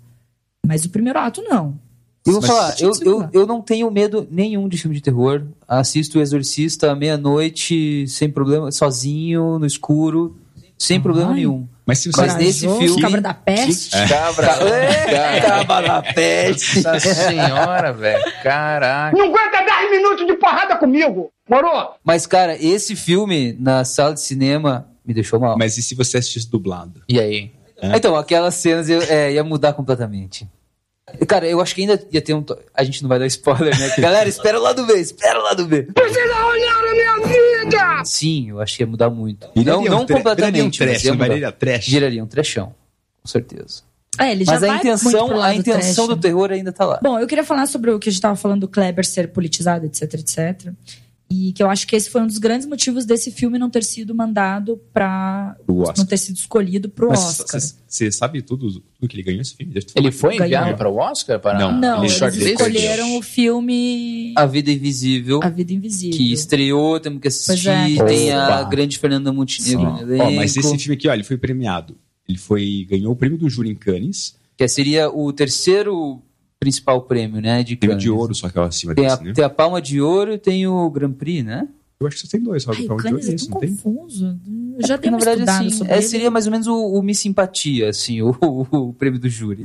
[0.65, 1.77] Mas o primeiro ato, não.
[2.25, 5.43] Eu vou Mas- falar, eu, eu, eu não tenho medo nenhum de filme de terror.
[5.67, 10.37] Assisto o Exorcista à meia-noite, sem problema, sozinho, no escuro,
[10.77, 11.35] sem problema Ai.
[11.37, 11.67] nenhum.
[11.85, 12.21] Mas se você.
[12.21, 13.89] Mas nesse filme- Cabra da peste.
[14.07, 14.47] Cabra.
[14.69, 16.81] É, Acaba na peste.
[16.81, 18.23] Nossa senhora, velho.
[18.41, 19.17] Caraca.
[19.17, 21.95] Não aguenta 10 minutos de porrada comigo, morou?
[22.05, 25.57] Mas, cara, esse filme na sala de cinema me deixou mal.
[25.57, 27.01] Mas e se você assistisse dublado?
[27.07, 27.51] E aí?
[27.95, 30.47] Então, aquelas cenas eu, é, ia mudar completamente.
[31.27, 32.41] Cara, eu acho que ainda ia ter um.
[32.41, 33.93] to- A gente não vai dar spoiler, né?
[33.99, 35.85] Galera, espera o lado B, espera o lado B.
[35.93, 38.05] Vocês arruinaram a minha vida!
[38.05, 39.49] Sim, eu acho que ia mudar muito.
[39.53, 40.79] Viraria não um não tre- completamente.
[40.79, 41.85] Viraria um trash, viraria trash?
[41.85, 42.73] Giraria um trechão,
[43.21, 43.81] com certeza.
[44.17, 46.17] É, ele já Mas a intenção, a intenção trash.
[46.17, 46.99] do terror ainda tá lá.
[47.03, 49.85] Bom, eu queria falar sobre o que a gente estava falando do Kleber ser politizado,
[49.87, 50.71] etc, etc.
[51.29, 53.83] E que eu acho que esse foi um dos grandes motivos desse filme não ter
[53.83, 57.59] sido mandado para não ter sido escolhido pro Mas Oscar.
[57.87, 59.73] Você sabe tudo, tudo que ele ganhou esse filme?
[59.95, 61.39] Ele foi enviado para o Oscar?
[61.39, 61.57] Para...
[61.57, 61.79] Não.
[61.79, 66.17] Não, ele eles escolheram o filme A Vida Invisível, A Vida Invisível.
[66.17, 67.69] que estreou, temos que assistir.
[67.69, 68.03] É.
[68.05, 68.63] Tem a Opa.
[68.69, 70.05] grande Fernanda Montenegro.
[70.19, 71.97] Ó, mas esse filme aqui, ó, ele foi premiado.
[72.27, 76.21] Ele foi ganhou o prêmio do júri em Cannes, Que seria o terceiro
[76.63, 77.63] principal prêmio, né?
[77.63, 78.03] De prêmio Cannes.
[78.03, 79.33] de ouro, só que é acima Tem a, desse, né?
[79.33, 81.67] tem a Palma de Ouro e tem o Grand Prix, né?
[81.99, 83.31] Eu acho que só tem dois, só Ai, o o prêmio de ouro Cannes é
[83.31, 83.69] é esse, não tem?
[83.75, 84.39] confuso.
[84.77, 86.03] Eu já Porque, dei na verdade, assim, sobre é, ele.
[86.05, 89.63] seria mais ou menos o, o Miss Simpatia, assim, o, o prêmio do júri.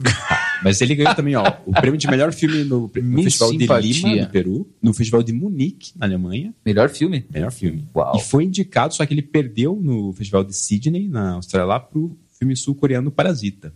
[0.62, 4.08] Mas ele ganhou também, ó, o prêmio de melhor filme no, no Festival de Simpatia.
[4.08, 7.24] Lima, no Peru, no Festival de Munique, na Alemanha, Melhor filme?
[7.32, 7.86] melhor filme.
[7.96, 8.16] Uau.
[8.16, 12.16] E foi indicado, só que ele perdeu no Festival de Sydney, na Austrália, lá pro
[12.38, 13.72] filme sul-coreano Parasita.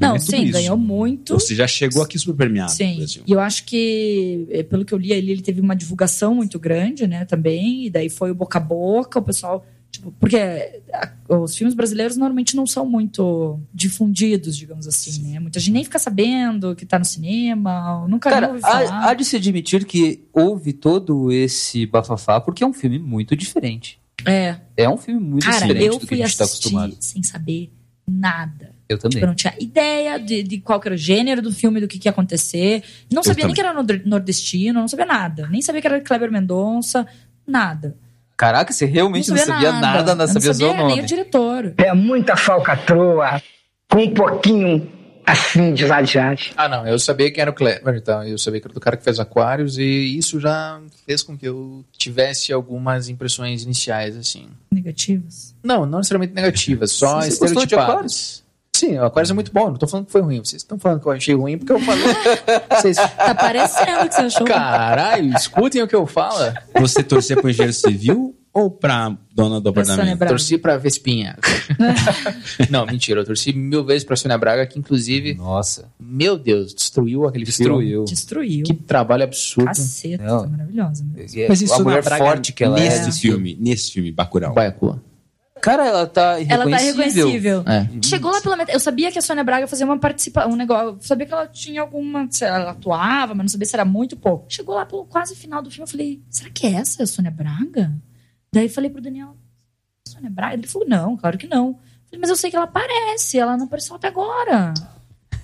[0.00, 0.52] Não, É sim, isso.
[0.52, 1.38] ganhou muito.
[1.40, 2.70] Seja, já chegou aqui super premiado.
[2.70, 3.22] no Sim, Brasil.
[3.26, 6.58] e eu acho que, eh, pelo que eu li ali, ele teve uma divulgação muito
[6.58, 11.12] grande, né, também, e daí foi o boca a boca, o pessoal, tipo, porque a-
[11.40, 15.98] os filmes brasileiros normalmente não são muito difundidos, digamos assim, né, muita gente nem fica
[15.98, 18.88] sabendo que tá no cinema, nunca Cara, ouve falar.
[18.90, 23.34] há, há de se admitir que houve todo esse bafafá porque é um filme muito
[23.36, 23.98] diferente.
[24.26, 26.96] É, É um filme muito cara, diferente do que a gente está acostumado.
[27.00, 27.72] sem saber
[28.08, 28.74] nada.
[28.88, 29.10] Eu também.
[29.16, 31.86] Tipo, eu não tinha ideia de, de qual que era o gênero do filme, do
[31.86, 32.82] que, que ia acontecer.
[33.12, 35.46] Não sabia nem que era nord- nordestino, não sabia nada.
[35.48, 37.06] Nem sabia que era Kleber Mendonça,
[37.46, 37.96] nada.
[38.36, 41.74] Caraca, você realmente não sabia, nada, não Eu sabia o seu nem o diretor.
[41.76, 43.42] É muita falcatrua
[43.90, 44.88] com um pouquinho
[45.28, 46.52] assim de vadiagem.
[46.56, 46.86] Ah, não.
[46.86, 48.22] Eu sabia que era o Kleber, então.
[48.24, 51.46] Eu sabia que era do cara que fez Aquários e isso já fez com que
[51.46, 54.48] eu tivesse algumas impressões iniciais, assim.
[54.72, 55.54] Negativos.
[55.62, 57.88] Não, não necessariamente negativas, só Você estereotipadas.
[57.88, 58.48] Aquários?
[58.74, 59.70] Sim, o Aquários é muito bom.
[59.70, 60.38] Não tô falando que foi ruim.
[60.38, 62.04] Vocês estão falando que eu achei ruim porque eu falei.
[62.70, 62.96] Vocês...
[62.96, 64.46] Tá parecendo que você achou.
[64.46, 66.38] Caralho, escutem o que eu falo.
[66.78, 70.16] Você torcia pro engenheiro civil ou pra dona do apartamento?
[70.18, 70.32] Braga.
[70.32, 71.36] Torci pra Vespinha.
[72.70, 73.20] não, mentira.
[73.20, 77.84] Eu torci mil vezes pra Sônia Braga, que inclusive, Nossa, meu Deus, destruiu aquele filme.
[77.86, 78.04] destruiu.
[78.04, 78.64] Destruiu.
[78.64, 79.66] Que trabalho absurdo.
[79.66, 80.42] Caceta, Não.
[80.42, 81.04] tá maravilhosa.
[81.04, 81.40] mesmo.
[81.40, 83.12] É, Mas isso a na mulher Braga, forte que ela nesse é.
[83.12, 84.54] filme, nesse filme, Bacurau.
[84.54, 85.00] Baiacu.
[85.60, 87.28] Cara, ela tá Ela tá irreconhecível.
[87.28, 87.64] irreconhecível.
[87.66, 87.88] É.
[88.06, 88.76] Chegou lá pela metade.
[88.76, 90.90] Eu sabia que a Sônia Braga fazia uma participação, um negócio.
[90.90, 92.28] Eu sabia que ela tinha alguma.
[92.40, 94.46] Ela atuava, mas não sabia se era muito pouco.
[94.48, 95.82] Chegou lá pelo quase final do filme.
[95.82, 97.92] Eu falei, será que é essa a Sônia Braga?
[98.52, 99.36] Daí eu falei pro Daniel,
[100.06, 100.54] Sônia Braga?
[100.54, 101.68] Ele falou, não, claro que não.
[101.68, 101.74] Eu
[102.10, 104.72] falei, mas eu sei que ela aparece, ela não apareceu até agora.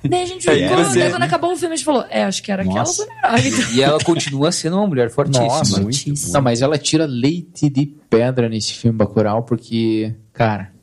[0.06, 1.26] Daí a gente É, ficou, daí ser, quando né?
[1.26, 3.04] acabou o filme, a gente falou, é, acho que era aquela Nossa.
[3.04, 3.72] Sônia Braga.
[3.72, 5.46] E ela continua sendo uma mulher fortíssima.
[5.46, 6.32] Nossa, muito, muito.
[6.32, 10.73] Não, mas ela tira leite de pedra nesse filme Bacurau, porque, cara...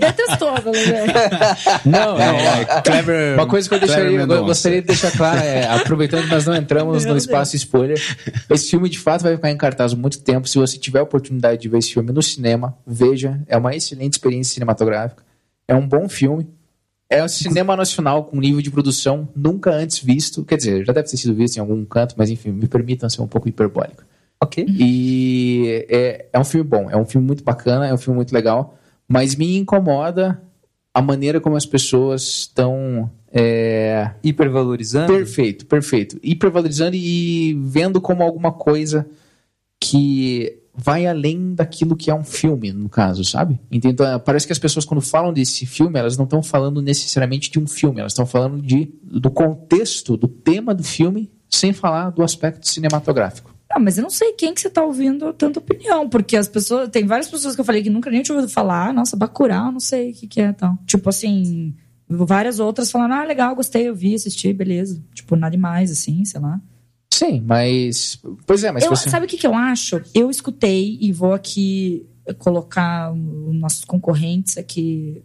[0.00, 1.12] Detestou, pelo menos.
[1.84, 3.34] Não, É, é, Clever.
[3.34, 6.54] Uma coisa que eu, deixaria, eu gostaria de deixar clara é, aproveitando que nós não
[6.54, 8.00] entramos Meu no espaço spoiler,
[8.50, 10.48] esse filme de fato vai ficar em cartaz há muito tempo.
[10.48, 13.40] Se você tiver a oportunidade de ver esse filme no cinema, veja.
[13.46, 15.22] É uma excelente experiência cinematográfica.
[15.66, 16.48] É um bom filme.
[17.08, 20.44] É um cinema nacional com nível de produção nunca antes visto.
[20.44, 23.22] Quer dizer, já deve ter sido visto em algum canto, mas enfim, me permitam ser
[23.22, 24.02] um pouco hiperbólico.
[24.42, 24.64] Ok.
[24.68, 28.32] E é, é um filme bom, é um filme muito bacana, é um filme muito
[28.32, 30.42] legal, mas me incomoda
[30.92, 33.10] a maneira como as pessoas estão.
[33.32, 35.12] é, Hipervalorizando.
[35.12, 36.18] perfeito, perfeito.
[36.22, 39.06] Hipervalorizando e vendo como alguma coisa
[39.80, 43.60] que vai além daquilo que é um filme, no caso, sabe?
[43.70, 47.60] Então, parece que as pessoas, quando falam desse filme, elas não estão falando necessariamente de
[47.60, 52.22] um filme, elas estão falando de, do contexto, do tema do filme, sem falar do
[52.22, 53.53] aspecto cinematográfico.
[53.74, 56.88] Ah, mas eu não sei quem que você tá ouvindo tanta opinião, porque as pessoas.
[56.90, 58.92] Tem várias pessoas que eu falei que nunca nem tinha ouvido falar.
[58.94, 60.78] Nossa, Bacurau, não sei o que, que é tal.
[60.86, 61.74] Tipo assim,
[62.08, 65.02] várias outras falando, ah, legal, gostei, eu vi, assisti, beleza.
[65.12, 66.60] Tipo, nada demais, assim, sei lá.
[67.12, 68.20] Sim, mas.
[68.46, 69.10] Pois é, mas Eu- você.
[69.10, 70.00] Sabe o que, que eu acho?
[70.14, 72.06] Eu escutei e vou aqui
[72.38, 75.22] colocar os nossos concorrentes aqui,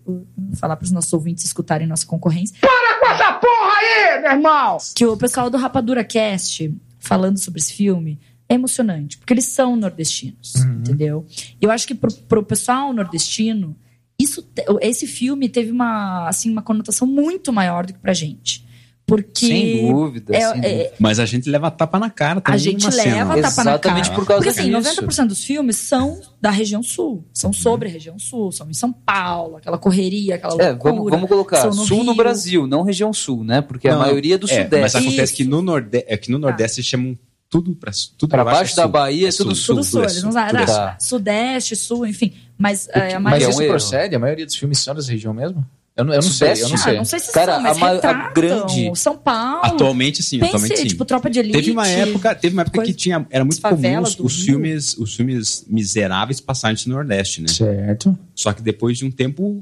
[0.56, 2.56] falar para os nossos ouvintes escutarem nossa concorrência.
[2.60, 4.78] Para com essa porra aí, meu irmão!
[4.96, 10.56] que o pessoal do Rapadura Cast, falando sobre esse filme, emocionante, porque eles são nordestinos,
[10.56, 11.26] entendeu?
[11.62, 13.76] E eu acho que pro, pro pessoal nordestino,
[14.20, 14.46] isso,
[14.82, 18.68] esse filme teve uma, assim, uma conotação muito maior do que pra gente.
[19.06, 20.36] Porque Sem dúvida.
[20.36, 20.92] é- sem é- dúvida.
[21.00, 23.42] Mas a gente leva tapa na cara a também gente numa leva cena.
[23.42, 24.16] tapa na Exatamente cara.
[24.20, 25.02] por causa Porque assim, disso.
[25.02, 28.92] 90% dos filmes são da região sul, são sobre a região sul, são em São
[28.94, 30.94] Paulo, aquela correria, aquela É, loucura.
[30.94, 32.16] vamos, vamos colocar no sul no Rio.
[32.16, 33.62] Brasil, não região sul, né?
[33.62, 34.80] Porque a Não, maioria do É, sudeste.
[34.80, 35.36] mas acontece Isso.
[35.38, 37.18] que no Nordeste, é que no Nordeste eles chamam
[37.50, 39.76] tudo pra tudo Pra pra baixo da Bahia é tudo sul.
[39.76, 40.76] Tudo sul, eles não usaram é sul.
[40.76, 40.98] Tá.
[41.00, 42.34] sudeste, sul, enfim.
[42.58, 43.46] Mas é, a Mas maioria...
[43.46, 44.16] é um isso procede?
[44.16, 45.66] A maioria dos filmes são dessa região mesmo?
[45.98, 46.98] Eu não, eu não sei, eu não Ah, sei.
[46.98, 49.60] não sei se Cara, são, mas a a grande- São Paulo.
[49.66, 50.88] Atualmente sim, atualmente Pense, sim.
[50.88, 51.58] tipo, Tropa de Elite.
[51.58, 54.96] Teve uma época, teve uma época coisa- que tinha, era muito comum os, os filmes,
[54.98, 57.50] os filmes miseráveis passarem no Nordeste, né?
[57.50, 58.18] Certo.
[58.34, 59.62] Só que depois de um tempo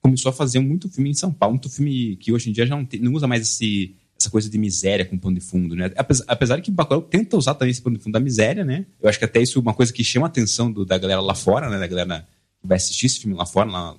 [0.00, 2.76] começou a fazer muito filme em São Paulo, muito filme que hoje em dia já
[2.76, 5.90] não, tem- não usa mais esse, essa coisa de miséria com pano de fundo, né?
[5.96, 8.64] Apesar, apesar de que o Bacurau tenta usar também esse pano de fundo da miséria,
[8.64, 8.86] né?
[9.02, 11.20] Eu acho que até isso é uma coisa que chama a atenção do- da galera
[11.20, 11.78] lá fora, né?
[11.78, 12.26] Da galera
[12.60, 13.94] que vai assistir esse filme lá fora, lá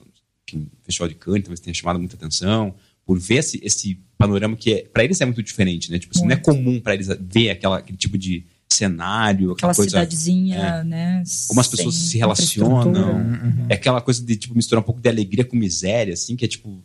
[0.53, 2.73] no Festival de Cannes, talvez tenha chamado muita atenção,
[3.05, 5.99] por ver esse, esse panorama que é, para eles é muito diferente, né?
[5.99, 9.75] Tipo, assim, não é comum para eles ver aquela, aquele tipo de cenário, aquela, Aquela
[9.75, 11.23] coisa cidadezinha, né?
[11.47, 12.79] como as pessoas se relacionam.
[12.79, 13.65] infraestrutura.
[13.69, 16.47] É aquela coisa de tipo, misturar um pouco de alegria com miséria, assim, que é
[16.47, 16.83] tipo.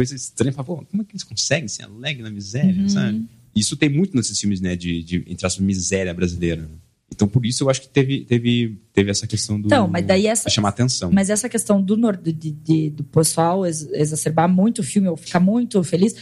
[0.00, 0.52] Coisa estranha.
[0.52, 2.88] Fala, pô, como é que eles conseguem ser alegre na miséria, Uhum.
[2.88, 3.24] sabe?
[3.54, 6.62] Isso tem muito nesses filmes, né, de, de entre aspas, miséria brasileira.
[6.62, 6.68] né?
[7.12, 9.66] Então, por isso, eu acho que teve, teve, teve essa questão do.
[9.66, 11.10] Então, mas daí essa- chamar atenção.
[11.12, 15.40] Mas essa questão do, de, de- do pessoal ex- exacerbar muito o filme, ou ficar
[15.40, 16.14] muito feliz,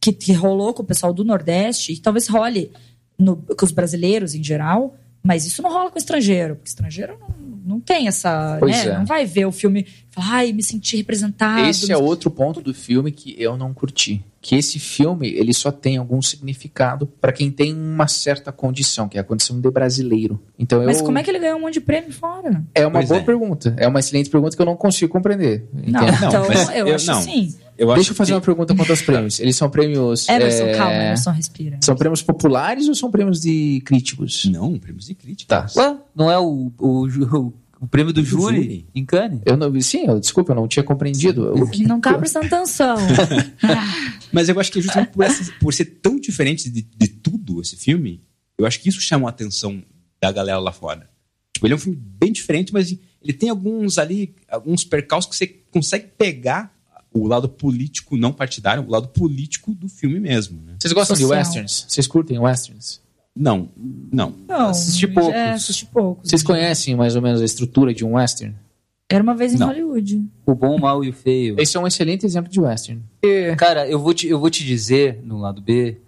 [0.00, 2.70] que, que rolou com o pessoal do Nordeste, e talvez role
[3.18, 7.16] no- com os brasileiros em geral, mas isso não rola com o estrangeiro, porque estrangeiro
[7.18, 7.28] não,
[7.64, 8.56] não tem essa.
[8.60, 8.92] Pois né?
[8.92, 8.98] é.
[8.98, 11.66] Não vai ver o filme e falar, ai, me senti representado.
[11.66, 14.24] Esse é outro ponto do filme que eu não curti.
[14.40, 19.16] Que esse filme, ele só tem algum significado para quem tem uma certa condição, que
[19.16, 20.38] é a condição de brasileiro.
[20.58, 22.62] Então eu Mas como é que ele ganhou um monte de prêmio fora?
[22.74, 23.24] É uma Pois boa é.
[23.24, 23.74] pergunta.
[23.78, 25.66] É uma excelente pergunta que eu não consigo compreender.
[25.72, 26.20] Não, entende?
[26.20, 27.18] Não, então mas eu, eu- acho não.
[27.18, 27.54] assim.
[27.76, 29.40] Eu Deixa eu fazer que- uma pergunta quanto aos prêmios.
[29.40, 30.28] Eles são prêmios.
[30.28, 31.78] Emerson, é, calma, Emerson, respira.
[31.82, 34.44] São prêmios populares ou são prêmios de críticos?
[34.44, 35.62] Não, prêmios de crítica.
[35.62, 35.66] Tá.
[35.80, 38.86] Ué, não é o, o, ju- o prêmio do, Do júri, júri.
[38.94, 39.40] em Cannes?
[39.44, 41.52] Eu não, sim, eu, desculpa, eu não tinha compreendido.
[41.54, 42.96] O que, Não tá prestando atenção.
[44.32, 47.76] Mas eu acho que justamente por, essa- por ser tão diferente de, de tudo esse
[47.76, 48.22] filme,
[48.58, 49.82] eu acho que isso chamou a atenção
[50.20, 51.08] da galera lá fora.
[51.52, 52.90] Tipo, ele é um filme bem diferente, mas
[53.22, 56.72] ele tem alguns ali, alguns percalços que você consegue pegar
[57.12, 60.60] o lado político, não partidário, o lado político do filme mesmo.
[60.62, 60.74] Né?
[60.80, 61.30] Vocês gostam Social.
[61.30, 61.86] de westerns?
[61.88, 63.00] Vocês curtem westerns?
[63.36, 63.68] Não,
[64.12, 64.32] não.
[64.48, 65.34] Não, Assisti poucos.
[65.34, 66.28] É, assisti poucos.
[66.28, 68.54] Vocês conhecem mais ou menos a estrutura de um western?
[69.10, 69.66] Era uma vez em Não.
[69.66, 70.24] Hollywood.
[70.46, 71.56] O bom, o mal e o feio.
[71.58, 73.02] Esse é um excelente exemplo de western.
[73.58, 75.98] Cara, eu vou te, eu vou te dizer, no lado B,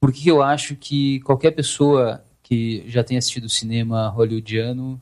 [0.00, 5.00] porque eu acho que qualquer pessoa que já tenha assistido cinema hollywoodiano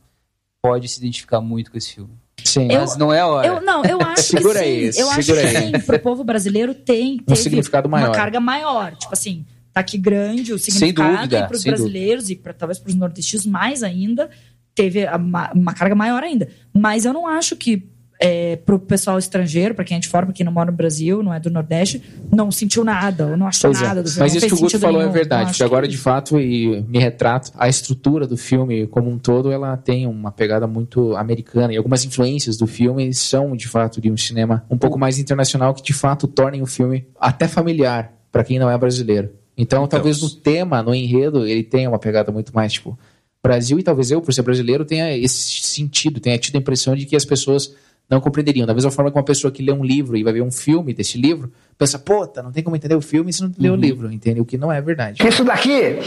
[0.63, 2.11] pode se identificar muito com esse filme.
[2.45, 2.69] Sim.
[2.71, 3.47] Eu- Mas não é a hora.
[3.47, 5.01] Eu, não, eu acho Segura que sim.
[5.01, 5.67] aí, eu acho segura que aí.
[5.73, 8.15] sim, pro povo brasileiro tem teve significado uma maior.
[8.15, 8.95] carga maior.
[8.97, 12.95] Tipo assim, tá aqui grande o significado dúvida, pros sem brasileiros e pra, talvez pros
[12.95, 14.29] nordestinos mais ainda,
[14.75, 16.49] teve a ma- uma carga maior ainda.
[16.75, 17.89] Mas eu não acho que
[18.25, 21.25] é, pro pessoal estrangeiro, pra quem é de fora, pra quem não mora no Brasil,
[21.25, 22.01] não é do Nordeste,
[22.33, 23.87] não sentiu nada, ou não achou Pois é.
[23.89, 24.21] nada do filme.
[24.21, 25.13] Mas não isso que o Guto falou é nenhum.
[25.13, 28.87] verdade, Não porque acho agora que- de fato, e me retrato, a estrutura do filme
[28.87, 33.57] como um todo, ela tem uma pegada muito americana, e algumas influências do filme são
[33.57, 37.05] de fato de um cinema um pouco mais internacional, que de fato tornem o filme
[37.19, 39.31] até familiar para quem não é brasileiro.
[39.57, 42.99] Então, talvez no tema, no enredo, ele tenha uma pegada muito mais tipo
[43.43, 47.05] Brasil, e talvez eu, por ser brasileiro, tenha esse sentido, tenha tido a impressão de
[47.05, 47.75] que as pessoas
[48.09, 48.67] não compreenderiam.
[48.67, 50.95] Da mesma forma que uma pessoa que lê um livro e vai ver um filme
[50.95, 54.13] desse livro, pensa, puta, não tem como entender o filme se não lê o livro,
[54.13, 54.41] entende?
[54.41, 55.27] O que não é verdade.
[55.27, 55.99] Isso daqui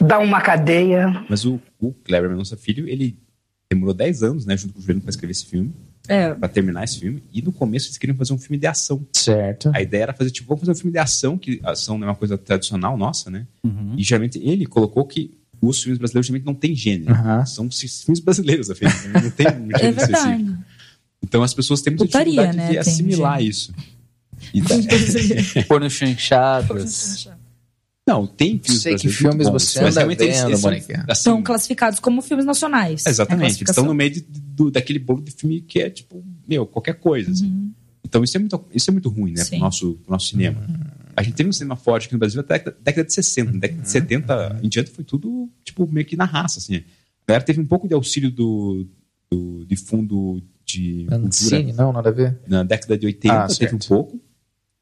[0.00, 1.24] dá uma cadeia.
[1.28, 3.18] Mas o, o Kleber Mendonça Filho, ele
[3.70, 5.72] demorou 10 anos, né, junto com o Juliano, para escrever esse filme,
[6.08, 7.22] É, para terminar esse filme.
[7.32, 9.06] E no começo eles queriam fazer um filme de ação.
[9.12, 9.70] Certo.
[9.74, 12.10] A ideia era fazer, tipo, vamos fazer um filme de ação, que ação não é
[12.10, 13.46] uma coisa tradicional nossa, né?
[13.62, 13.94] Uhum.
[13.96, 17.12] E geralmente ele colocou que os filmes brasileiros geralmente não tem gênero.
[17.12, 17.44] Aham.
[17.44, 18.92] São filmes brasileiros, afinal.
[19.22, 20.28] Não tem um é gênero específico.
[20.28, 20.58] verdade.
[21.22, 23.50] Então as pessoas têm muita Putaria, dificuldade né, de tem assimilar gênero.
[23.50, 23.74] isso.
[24.54, 27.28] E- Porno chanchadas.
[28.08, 30.60] Não, tem filmes Sei que brasileiros filmes bons, você mas anda realmente eles- vendo, eles
[30.60, 30.70] são,
[31.08, 33.06] assim, São classificados como filmes nacionais.
[33.06, 36.24] É Exatamente, eles estão no meio de- do- daquele bolo de filme que é tipo,
[36.48, 37.30] meu, qualquer coisa.
[37.30, 37.46] assim.
[37.46, 37.72] Uhum.
[38.04, 40.58] Então isso é muito, isso é muito ruim, né, pro nosso, pro nosso cinema.
[41.14, 43.52] A gente teve um cinema forte aqui no Brasil até a década, década de 60.
[43.52, 46.76] Na década de 70 em diante foi tudo, tipo, meio que na raça, assim.
[46.76, 46.82] A
[47.26, 48.86] galera teve um pouco de auxílio do,
[49.30, 52.38] do, de fundo de cultura Ancine, não, nada a ver.
[52.46, 54.20] na década de 80, Ah, teve um pouco.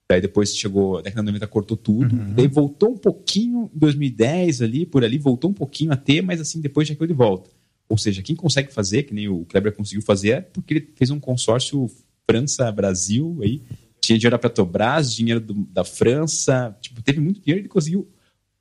[0.08, 2.14] Daí depois chegou, a década de 90 cortou tudo.
[2.34, 6.40] Daí voltou um pouquinho em 2010 ali, por ali, voltou um pouquinho a ter, mas
[6.40, 7.50] assim, depois já caiu de volta.
[7.88, 11.10] Ou seja, quem consegue fazer, que nem o Kleber conseguiu fazer, é porque ele fez
[11.10, 11.88] um consórcio
[12.28, 13.62] França-Brasil aí.
[14.00, 18.08] Tinha dinheiro da Petrobras, dinheiro do- da França, tipo, teve muito dinheiro e ele conseguiu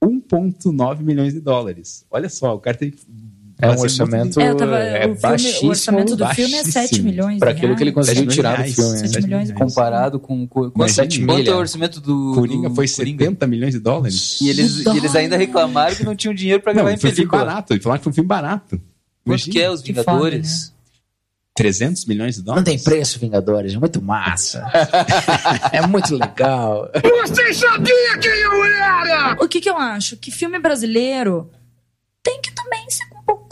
[0.04, 2.06] 1,9 milhões de dólares.
[2.10, 2.98] Olha só, o cara teve.
[3.66, 6.88] É um orçamento É, eu tava, é o, baixíssimo o orçamento do filme é baixíssimo.
[6.88, 7.40] 7 milhões.
[7.40, 8.92] para aquilo que ele conseguiu tirar do milhões, filme.
[8.92, 9.08] né?
[9.08, 9.52] Sete milhões.
[9.52, 10.48] Comparado com.
[10.48, 11.28] com quanto, Imagina.
[11.34, 12.34] quanto é o orçamento do.
[12.36, 13.24] Coringa do foi Coringa?
[13.26, 14.40] 70 milhões de dólares.
[14.42, 17.10] E eles, e eles ainda reclamaram que não tinham dinheiro pra gravar Não, em foi
[17.10, 17.46] um filme película.
[17.54, 17.74] barato.
[17.74, 18.82] Ele falaram que foi um filme barato.
[19.26, 20.74] Quanto que é os Que Vingadores?
[21.58, 22.66] 300 milhões de Não dólares?
[22.66, 23.74] tem preço, Vingadores.
[23.74, 24.64] É muito massa.
[25.72, 26.92] é muito legal.
[29.40, 30.18] O que, que eu acho?
[30.18, 31.50] Que filme brasileiro
[32.22, 33.06] tem que também ser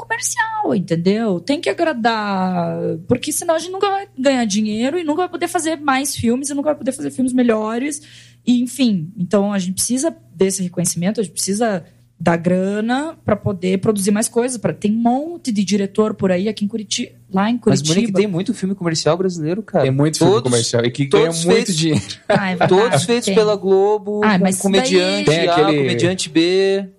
[0.07, 1.39] comercial, entendeu?
[1.39, 2.77] Tem que agradar.
[3.07, 6.49] Porque senão a gente nunca vai ganhar dinheiro e nunca vai poder fazer mais filmes
[6.49, 8.01] e nunca vai poder fazer filmes melhores.
[8.45, 11.83] E, enfim, então a gente precisa desse reconhecimento, a gente precisa
[12.19, 14.57] da grana para poder produzir mais coisas.
[14.57, 14.71] Pra...
[14.73, 17.95] Tem um monte de diretor por aí aqui em Curitiba, lá em Mas Curitiba.
[17.95, 19.83] Monique tem muito filme comercial brasileiro, cara.
[19.83, 22.01] Tem muito filme Todos- comercial e que ganha muito feitos- dinheiro.
[22.29, 23.35] Ah, é Todos feitos tem.
[23.35, 26.89] pela Globo, Ah, com mas isso comediante daí- Tem A, aquele- comediante B.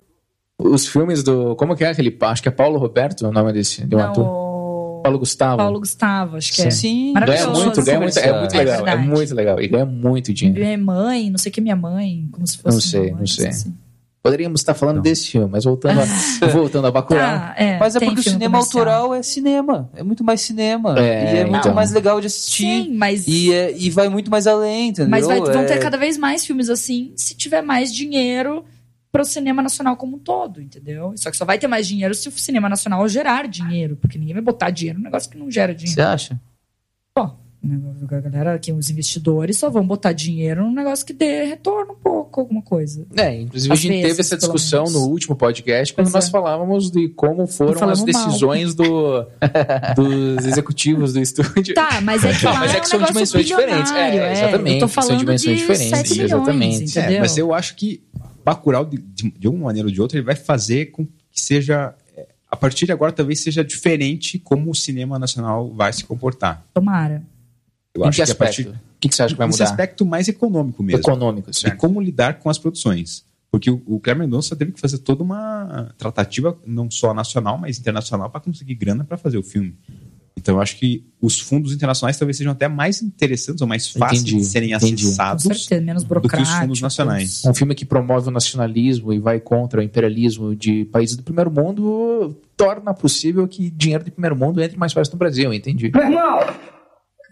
[0.57, 1.55] Os filmes do.
[1.55, 2.15] Como que é aquele.
[2.21, 4.25] Acho que é Paulo Roberto o nome desse, de um Não, ator.
[4.25, 5.57] o- Paulo Gustavo.
[5.57, 6.71] Paulo Gustavo, acho que é.
[6.71, 7.13] Sim.
[7.13, 8.17] Ganha muito, ganha muito.
[8.17, 8.73] É muito É legal.
[8.73, 9.07] É, verdade.
[9.07, 9.61] muito legal.
[9.61, 10.59] E ganha muito dinheiro.
[10.61, 12.73] Minha mãe, não sei o que minha mãe, como se fosse.
[12.75, 13.47] Não sei, mãe, não sei.
[13.49, 13.73] assim.
[14.23, 17.21] Poderíamos estar falando desse filme, mas voltando a, voltando a Bacurau.
[17.23, 18.79] Ah, é, Mas é porque o cinema comercial.
[18.87, 19.87] autoral é cinema.
[19.95, 20.97] É muito mais cinema.
[20.97, 21.73] É, e é muito então.
[21.75, 22.63] mais legal de assistir.
[22.85, 25.11] Sim, mas, E, é- e vai muito mais além, entendeu?
[25.11, 28.65] mas vai- vão É- ter cada vez mais filmes assim se tiver mais dinheiro
[29.15, 31.13] para o cinema nacional como um todo, entendeu?
[31.15, 34.33] Só que só vai ter mais dinheiro se o cinema nacional gerar dinheiro, porque ninguém
[34.33, 35.95] vai botar dinheiro num negócio que não gera dinheiro.
[35.95, 36.41] Você acha?
[37.15, 41.93] Pô, a galera aqui, os investidores só vão botar dinheiro num negócio que dê retorno
[41.93, 43.07] um pouco, alguma coisa.
[43.15, 46.27] É, inclusive a Às gente vezes, teve essa discussão no último podcast quando Pois nós
[46.27, 46.31] é.
[46.31, 49.25] falávamos de como foram as decisões do,
[49.95, 51.73] dos executivos do estúdio.
[51.73, 53.91] Tá, mas é que Não, mas é é, que um são dimensões diferentes.
[53.93, 56.99] É, bilionário, exatamente, Eu tô são falando dimensões de diferentes, 7 milhões, exatamente.
[56.99, 58.03] É, mas eu acho que
[58.45, 61.95] Bacurau, de, de, de uma maneira ou de outra, ele vai fazer com que seja...
[62.15, 66.63] é, A partir de agora, talvez seja diferente como o cinema nacional vai se comportar.
[66.73, 67.23] Tomara.
[67.93, 68.63] Eu em acho que que a aspecto?
[68.63, 68.69] partir...
[68.69, 69.63] O que, que você acha que vai mudar?
[69.63, 70.99] aspecto mais econômico mesmo.
[71.01, 71.77] Econômico, de certo?
[71.77, 73.25] como lidar com as produções.
[73.51, 77.79] Porque o, o Kleber Mendonça teve que fazer toda uma tratativa, não só nacional, mas
[77.79, 79.77] internacional, para conseguir grana para fazer o filme.
[80.37, 84.21] Então, eu acho que os fundos internacionais talvez sejam até mais interessantes ou mais fáceis
[84.21, 85.03] Entendi, de serem entendi.
[85.03, 87.43] Com acessados certeza, menos do que os fundos nacionais.
[87.45, 91.49] Um filme que promove o nacionalismo e vai contra o imperialismo de países do primeiro
[91.49, 95.91] mundo torna possível que dinheiro de primeiro mundo entre mais fácil no Brasil, entendi.
[95.93, 96.39] Meu irmão,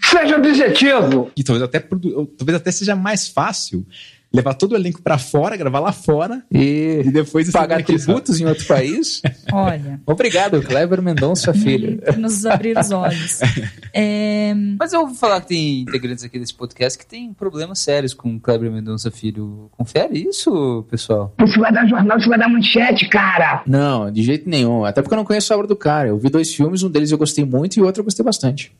[0.02, 1.32] seja objetivo.
[1.36, 3.86] E talvez até, talvez até seja mais fácil
[4.34, 8.06] levar todo o elenco para fora, gravar lá fora E e depois pagar aqui só.
[8.06, 9.22] tributos em outro país?
[9.54, 12.02] Olha, Obrigado, Kleber Mendonça Filho.
[12.02, 13.40] por nos abrir os olhos.
[13.96, 18.12] É, Mas eu ouvi falar que tem integrantes aqui desse podcast que tem problemas sérios
[18.12, 19.70] com o Kleber Mendonça Filho.
[19.78, 21.32] Confere isso, pessoal.
[21.46, 23.62] Isso vai dar jornal, isso vai dar manchete, cara.
[23.68, 24.84] Não, de jeito nenhum.
[24.84, 26.08] Até porque eu não conheço a obra do cara.
[26.10, 28.72] Eu vi dois filmes, um deles eu gostei muito e o outro eu gostei bastante.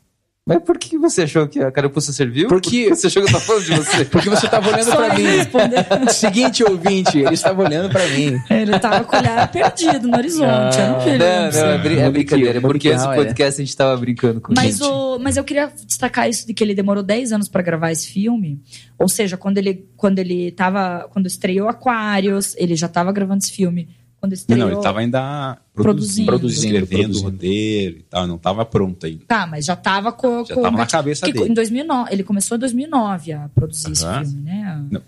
[0.46, 2.48] Mas por que você achou que a carapuça serviu?
[2.48, 4.04] Porque- Por que você achou que eu tava falando de você?
[4.12, 5.36] Porque você tava olhando só pra ele mim.
[5.38, 5.78] respondeu.
[6.12, 8.38] Seguinte ouvinte, ele estava olhando pra mim.
[8.50, 10.78] Ele tava com o olhar perdido no horizonte.
[10.78, 12.58] eu não Não, não, é, brin- é brincadeira.
[12.58, 14.86] É porque esse podcast a gente tava brincando com Mas, gente.
[14.86, 18.08] o, mas eu queria destacar isso de que ele demorou 10 anos pra gravar esse
[18.08, 18.60] filme.
[18.98, 21.08] Ou seja, quando ele, quando ele tava.
[21.10, 23.88] Quando estreou Aquarius, ele já tava gravando esse filme.
[24.20, 24.60] Quando Não, estreou.
[24.60, 26.26] não, ele estava ainda Produzindo.
[26.26, 27.28] produzindo, escrevendo produzindo.
[27.28, 29.24] o roteiro e tal, não estava pronto ainda.
[29.26, 30.44] Tá, mas já tava com.
[30.44, 31.50] Já com- tava na cabeça porque dele.
[31.50, 34.24] Em 2009, ele começou em 2009 a produzir esse Aham.
[34.24, 34.84] filme, né?
[34.90, 35.02] Não,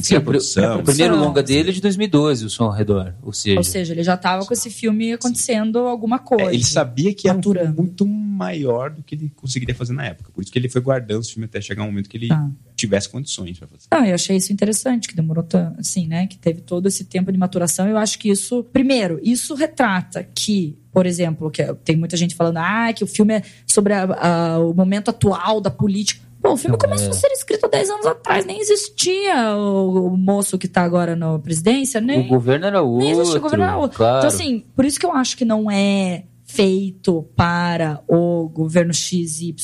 [0.00, 0.80] Sim, a produção.
[0.80, 3.14] o primeiro longa dele é de 2012, o Som ao Redor.
[3.22, 6.50] Ou seja, Ou seja, ele já tava com esse filme acontecendo alguma coisa.
[6.50, 10.30] É, ele sabia que era um muito maior do que ele conseguiria fazer na época.
[10.34, 12.50] Por isso que ele foi guardando esse filme até chegar um momento que ele Tá.
[12.76, 13.86] tivesse condições para fazer.
[13.90, 16.26] Não, eu achei isso interessante, que demorou tanto, assim, né?
[16.26, 17.88] Que teve todo esse tempo de maturação.
[17.88, 22.58] Eu acho que isso, primeiro, isso retrata que, por exemplo, que tem muita gente falando,
[22.58, 26.25] ah, que o filme é sobre a- a- o momento atual da política.
[26.46, 27.10] Bom, o filme começou é.
[27.10, 31.16] a ser escrito há 10 anos atrás, nem existia o, o moço que tá agora
[31.16, 32.20] na presidência, nem.
[32.20, 32.98] o governo era outro.
[32.98, 33.96] nem existia o governo era outro.
[33.96, 34.18] Claro.
[34.18, 39.54] Então, assim, por isso que eu acho que não é feito para o governo XYZ.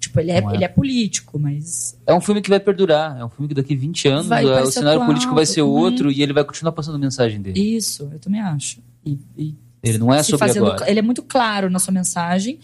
[0.00, 0.54] Tipo, ele é, é.
[0.54, 3.16] ele é político, mas É um filme que vai perdurar.
[3.18, 6.10] É um filme que daqui 20 anos é, o cenário atual, político vai ser outro
[6.10, 7.60] e ele vai continuar passando mensagem dele.
[7.60, 8.80] isso, eu também acho.
[9.04, 10.90] E, e Ele não é sobre fazendo- agora.
[10.90, 12.58] Ele é muito claro na sua mensagem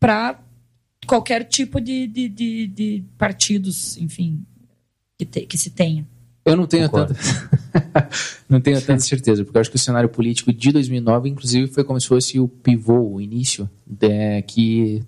[0.00, 0.40] para
[1.06, 4.44] qualquer tipo de, de, de, de partidos, enfim.
[5.18, 6.06] que, te- que se tenha.
[6.44, 7.14] Eu não tenho Concordo.
[7.14, 8.08] tanta,
[8.48, 11.82] não tenho tanta certeza, porque eu acho que o cenário político de 2009, inclusive, foi
[11.84, 15.02] como se fosse o pivô, o início, de- que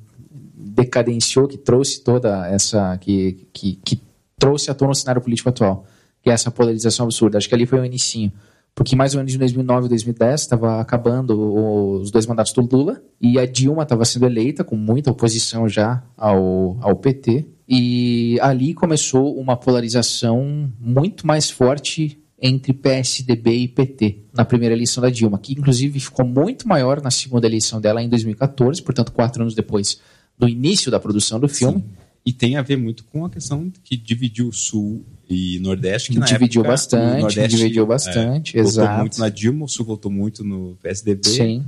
[0.55, 4.01] decadenciou, que trouxe toda essa, que, que, que
[4.38, 5.86] trouxe à tona o cenário político atual,
[6.22, 7.38] que é essa polarização absurda.
[7.38, 8.32] Acho que ali foi o inicinho.
[8.77, 13.03] Porque mais ou menos em 2009 e 2010 estava acabando os dois mandatos do Lula
[13.18, 17.47] e a Dilma estava sendo eleita com muita oposição já ao, ao PT.
[17.66, 25.01] E ali começou uma polarização muito mais forte entre PSDB e PT na primeira eleição
[25.01, 29.41] da Dilma, que inclusive ficou muito maior na segunda eleição dela em 2014, portanto, quatro
[29.41, 30.03] anos depois
[30.39, 31.83] do início da produção do filme.
[32.27, 36.12] E tem a ver muito com a questão que dividiu o Sul e Nordeste.
[36.12, 38.99] Que na Dividiu época, bastante, o Nordeste, dividiu é, bastante, votou exato.
[39.01, 41.29] muito na Dilma, o Sul votou muito no PSDB.
[41.29, 41.64] Sim.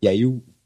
[0.00, 0.24] E aí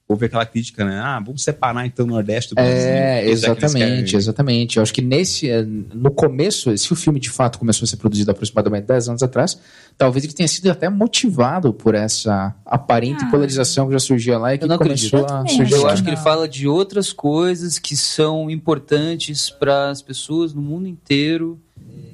[0.08, 1.00] houve aquela crítica, né?
[1.02, 2.72] Ah, vamos separar então o Nordeste do Brasil.
[2.72, 4.16] É, que eles exatamente, querem.
[4.16, 4.76] exatamente.
[4.76, 7.96] Eu acho que nesse, eh, no começo, se o filme de fato começou a ser
[7.96, 9.58] produzido aproximadamente 10 anos atrás,
[9.98, 13.30] talvez ele tenha sido até motivado por essa aparente Ah.
[13.32, 15.16] polarização que já surgia lá e que começou acredito.
[15.16, 15.74] Eu a surgir.
[15.74, 20.62] Eu acho que ele fala de outras coisas que são importantes para as pessoas no
[20.62, 21.60] mundo inteiro,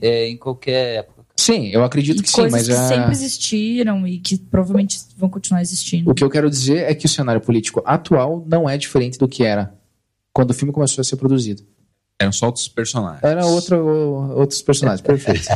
[0.03, 1.23] é, em qualquer época.
[1.37, 4.99] Sim, eu acredito E que sim, coisas mas que a- sempre existiram e que provavelmente
[5.17, 6.11] vão continuar existindo.
[6.11, 9.27] o que eu quero dizer é que o cenário político atual não é diferente do
[9.27, 9.75] que era
[10.33, 11.63] quando o filme começou a ser produzido.
[12.21, 13.25] Eram só outros personagens.
[13.25, 13.77] Era outro,
[14.37, 15.49] outros personagens, perfeito.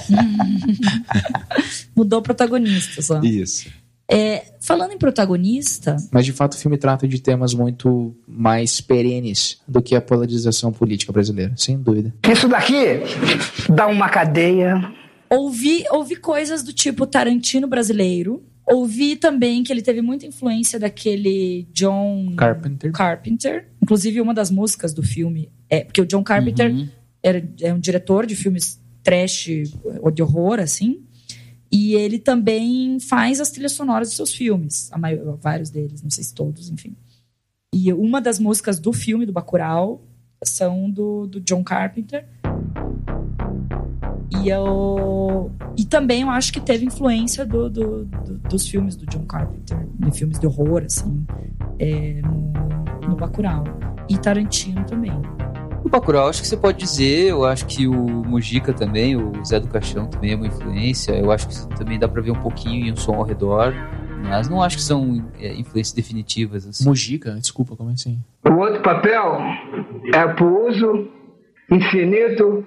[1.95, 3.21] Mudou o protagonista só.
[3.21, 3.69] Isso.
[4.09, 9.59] É, falando em protagonista, Mas de fato o filme trata de temas muito mais perenes
[9.67, 12.15] do que a polarização política brasileira, sem dúvida.
[12.31, 13.01] Isso daqui
[13.69, 14.93] dá uma cadeia.
[15.29, 18.45] ouvi, ouvi coisas do tipo Tarantino brasileiro.
[18.69, 22.91] Ouvi também que ele teve muita influência daquele John Carpenter.
[22.93, 23.69] Carpenter.
[23.83, 25.85] Inclusive, uma das músicas do filme é.
[25.85, 26.89] Porque o John Carpenter Uhum.
[27.23, 29.49] era, é um diretor de filmes trash
[30.01, 31.01] ou de horror, assim.
[31.71, 34.91] E ele também faz as trilhas sonoras dos seus filmes.
[34.99, 36.95] Maior, vários deles, não sei se todos, enfim.
[37.75, 40.03] E uma das músicas do filme, do Bacurau,
[40.45, 42.27] são do, do John Carpenter.
[44.43, 45.51] E eu...
[45.77, 49.87] E também eu acho que teve influência do, do- do- dos filmes do John Carpenter.
[49.99, 51.25] De filmes de horror, assim.
[51.79, 53.65] é, no, no Bacurau.
[54.09, 55.13] E Tarantino também.
[55.87, 59.61] O Bacurau, acho que você pode dizer, eu acho que o Mujica também, o Zé
[59.61, 62.87] do Caixão também é uma influência, eu acho que também dá pra ver um pouquinho
[62.87, 63.73] em um som ao redor,
[64.29, 66.85] mas não acho que são é, influências definitivas, assim.
[66.85, 68.19] Mujica, desculpa, como é assim?
[68.45, 69.39] O outro papel
[70.13, 71.07] é para o uso
[71.71, 72.67] infinito,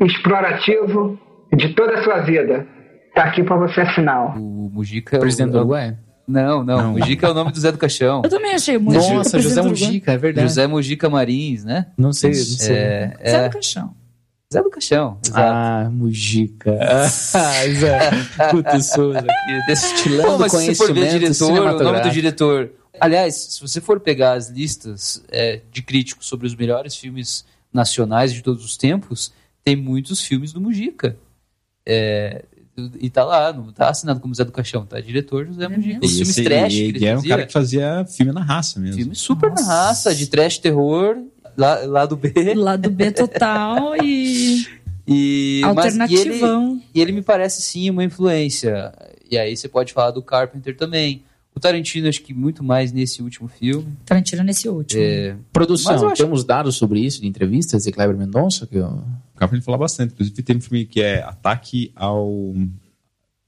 [0.00, 1.18] explorativo
[1.52, 2.64] de toda a sua vida.
[3.08, 4.38] Está aqui para você assinar.
[4.38, 5.16] O Mujica...
[5.16, 5.96] é o- Presidente do Uruguai?
[6.26, 6.92] Não, não, Não.
[6.92, 8.22] Mujica é o nome do Zé do Caixão.
[8.24, 8.98] Eu também achei muito.
[8.98, 9.62] Nossa, José.
[9.62, 10.48] Mujica, é verdade.
[10.48, 11.86] José Mujica Marins, né?
[11.96, 12.76] Não sei, não sei.
[12.76, 13.94] É, Zé é, do Caixão.
[14.52, 15.40] Zé do Caixão, exato.
[15.40, 16.78] Ah, Mujica.
[16.80, 17.08] Ah,
[17.74, 18.10] Zé.
[18.50, 19.26] Puta Souza
[19.66, 22.70] destilando Pô, mas se for ver diretor, o nome do diretor.
[22.98, 28.32] Aliás, se você for pegar as listas é, de críticos sobre os melhores filmes nacionais
[28.32, 31.16] de todos os tempos, tem muitos filmes do Mujica.
[31.84, 32.44] É,
[33.00, 35.00] e tá lá, não tá assinado como Zé do Caixão, tá?
[35.00, 36.04] Diretor José Mujica.
[36.04, 38.78] Os filmes trash e que ele era um fazia, cara que fazia filme na raça
[38.80, 38.96] mesmo.
[38.96, 39.62] filme super Nossa.
[39.62, 41.16] na raça, de trash terror,
[41.56, 42.32] lá, lá do B.
[42.54, 44.66] Lado B total e
[45.08, 46.82] E, mas- e ele, alternativão.
[46.94, 48.92] E ele me parece sim uma influência.
[49.30, 51.22] E aí você pode falar do Carpenter também.
[51.54, 53.86] O Tarantino, acho que muito mais nesse último filme.
[54.04, 55.00] Tarantino nesse último.
[55.02, 58.66] É, Produção, acho- temos dados sobre isso de entrevistas de Kleber Mendonça?
[58.66, 59.02] Que eu...
[59.36, 60.14] O Carpenter fala bastante.
[60.14, 62.54] Inclusive tem um filme que é Ataque ao...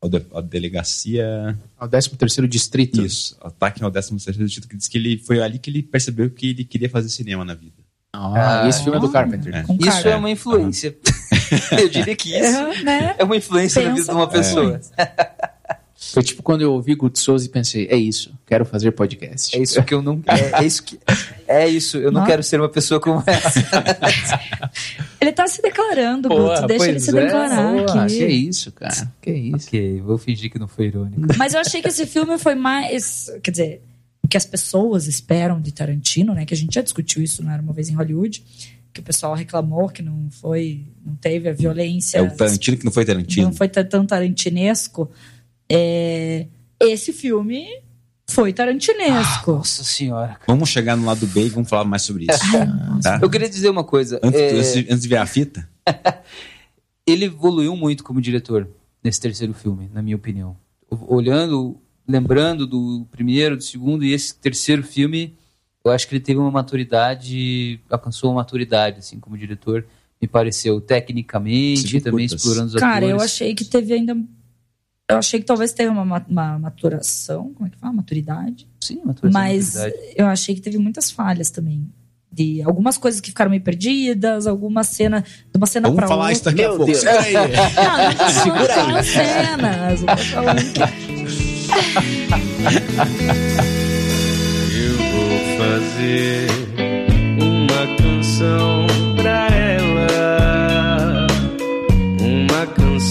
[0.00, 1.58] ao de- à Delegacia...
[1.78, 3.00] Ao 13º Distrito.
[3.04, 3.36] Isso.
[3.40, 6.64] Ataque ao 13º Distrito, que diz que ele, foi ali que ele percebeu que ele
[6.64, 7.76] queria fazer cinema na vida.
[8.12, 8.68] Ah, Ah.
[8.68, 9.54] esse filme é do Carpenter.
[9.54, 9.64] É.
[9.88, 10.96] Isso é uma influência.
[11.72, 13.14] Eu diria que isso É, né?
[13.18, 14.80] é uma influência na vida Pensa de uma pessoa.
[16.00, 19.56] Foi tipo quando eu ouvi Guto Souza e pensei, é isso, quero fazer podcast.
[19.56, 20.22] É isso que eu não.
[20.28, 20.98] É, é isso que.
[21.46, 21.96] É isso.
[21.96, 22.30] Eu não Nossa.
[22.30, 23.60] quero ser uma pessoa como essa.
[25.20, 26.66] Ele tá se declarando, Porra, Guto.
[26.68, 28.18] Deixa ele se é, declarar porra, aqui.
[28.18, 29.12] Que isso, cara.
[29.20, 29.66] Que isso.
[29.66, 31.20] ok, vou fingir que não foi irônico.
[31.36, 33.32] Mas eu achei que esse filme foi mais.
[33.42, 33.82] Quer dizer,
[34.22, 36.46] o que as pessoas esperam de Tarantino, né?
[36.46, 38.44] Que a gente já discutiu isso, não era uma vez em Hollywood.
[38.92, 40.86] Que o pessoal reclamou que não foi.
[41.04, 42.18] Não teve a violência.
[42.18, 43.46] É o Tarantino que não foi Tarantino.
[43.48, 45.10] Não foi tão tarantinesco.
[45.70, 46.46] É,
[46.80, 47.66] esse filme
[48.28, 49.52] foi tarantinesco.
[49.52, 50.38] Nossa senhora.
[50.46, 52.40] Vamos chegar no lado B e vamos falar mais sobre isso.
[53.02, 53.18] tá?
[53.22, 54.20] Eu queria dizer uma coisa.
[54.22, 55.68] Antes, é, antes de- ver a fita,
[57.06, 58.68] ele evoluiu muito como diretor
[59.02, 60.56] nesse terceiro filme, na minha opinião.
[60.90, 65.34] Olhando, lembrando do primeiro, do segundo e esse terceiro filme,
[65.84, 69.86] eu acho que ele teve uma maturidade, alcançou uma maturidade assim como diretor,
[70.20, 73.10] me pareceu tecnicamente, também explorando os Cara, atores.
[73.10, 74.16] eu achei que teve ainda.
[75.10, 77.92] Eu achei que talvez teve uma, ma- uma maturação, como é que fala?
[77.94, 78.68] Maturidade.
[78.80, 79.74] Sim, atuação Mas
[80.14, 81.88] eu achei que teve muitas falhas também.
[82.30, 85.22] De algumas coisas que ficaram meio perdidas, alguma cena.
[85.22, 86.32] De uma cena Vamos pra falar outra.
[86.34, 86.84] isso daqui a pouco.
[86.84, 86.98] Deus.
[87.00, 87.32] Segura aí.
[87.32, 87.48] Não,
[88.04, 90.00] não tô falando só as cenas.
[90.02, 90.80] Eu tô falando que
[94.76, 96.46] Eu vou fazer
[97.42, 98.77] uma canção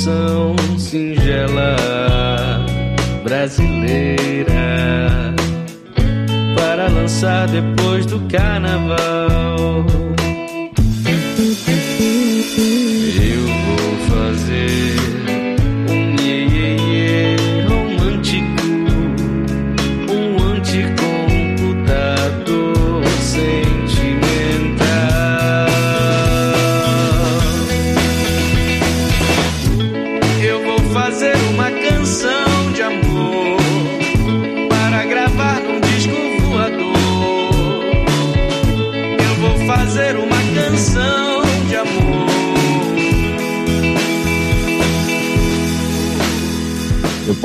[0.08, 1.76] canção singela
[3.24, 4.53] brasileira
[6.55, 10.07] para lançar depois do carnaval.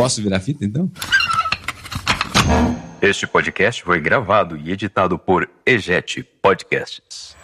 [0.02, 0.90] Posso virar fita, então?
[3.00, 7.36] Este podcast foi gravado e editado por Ejet Podcasts.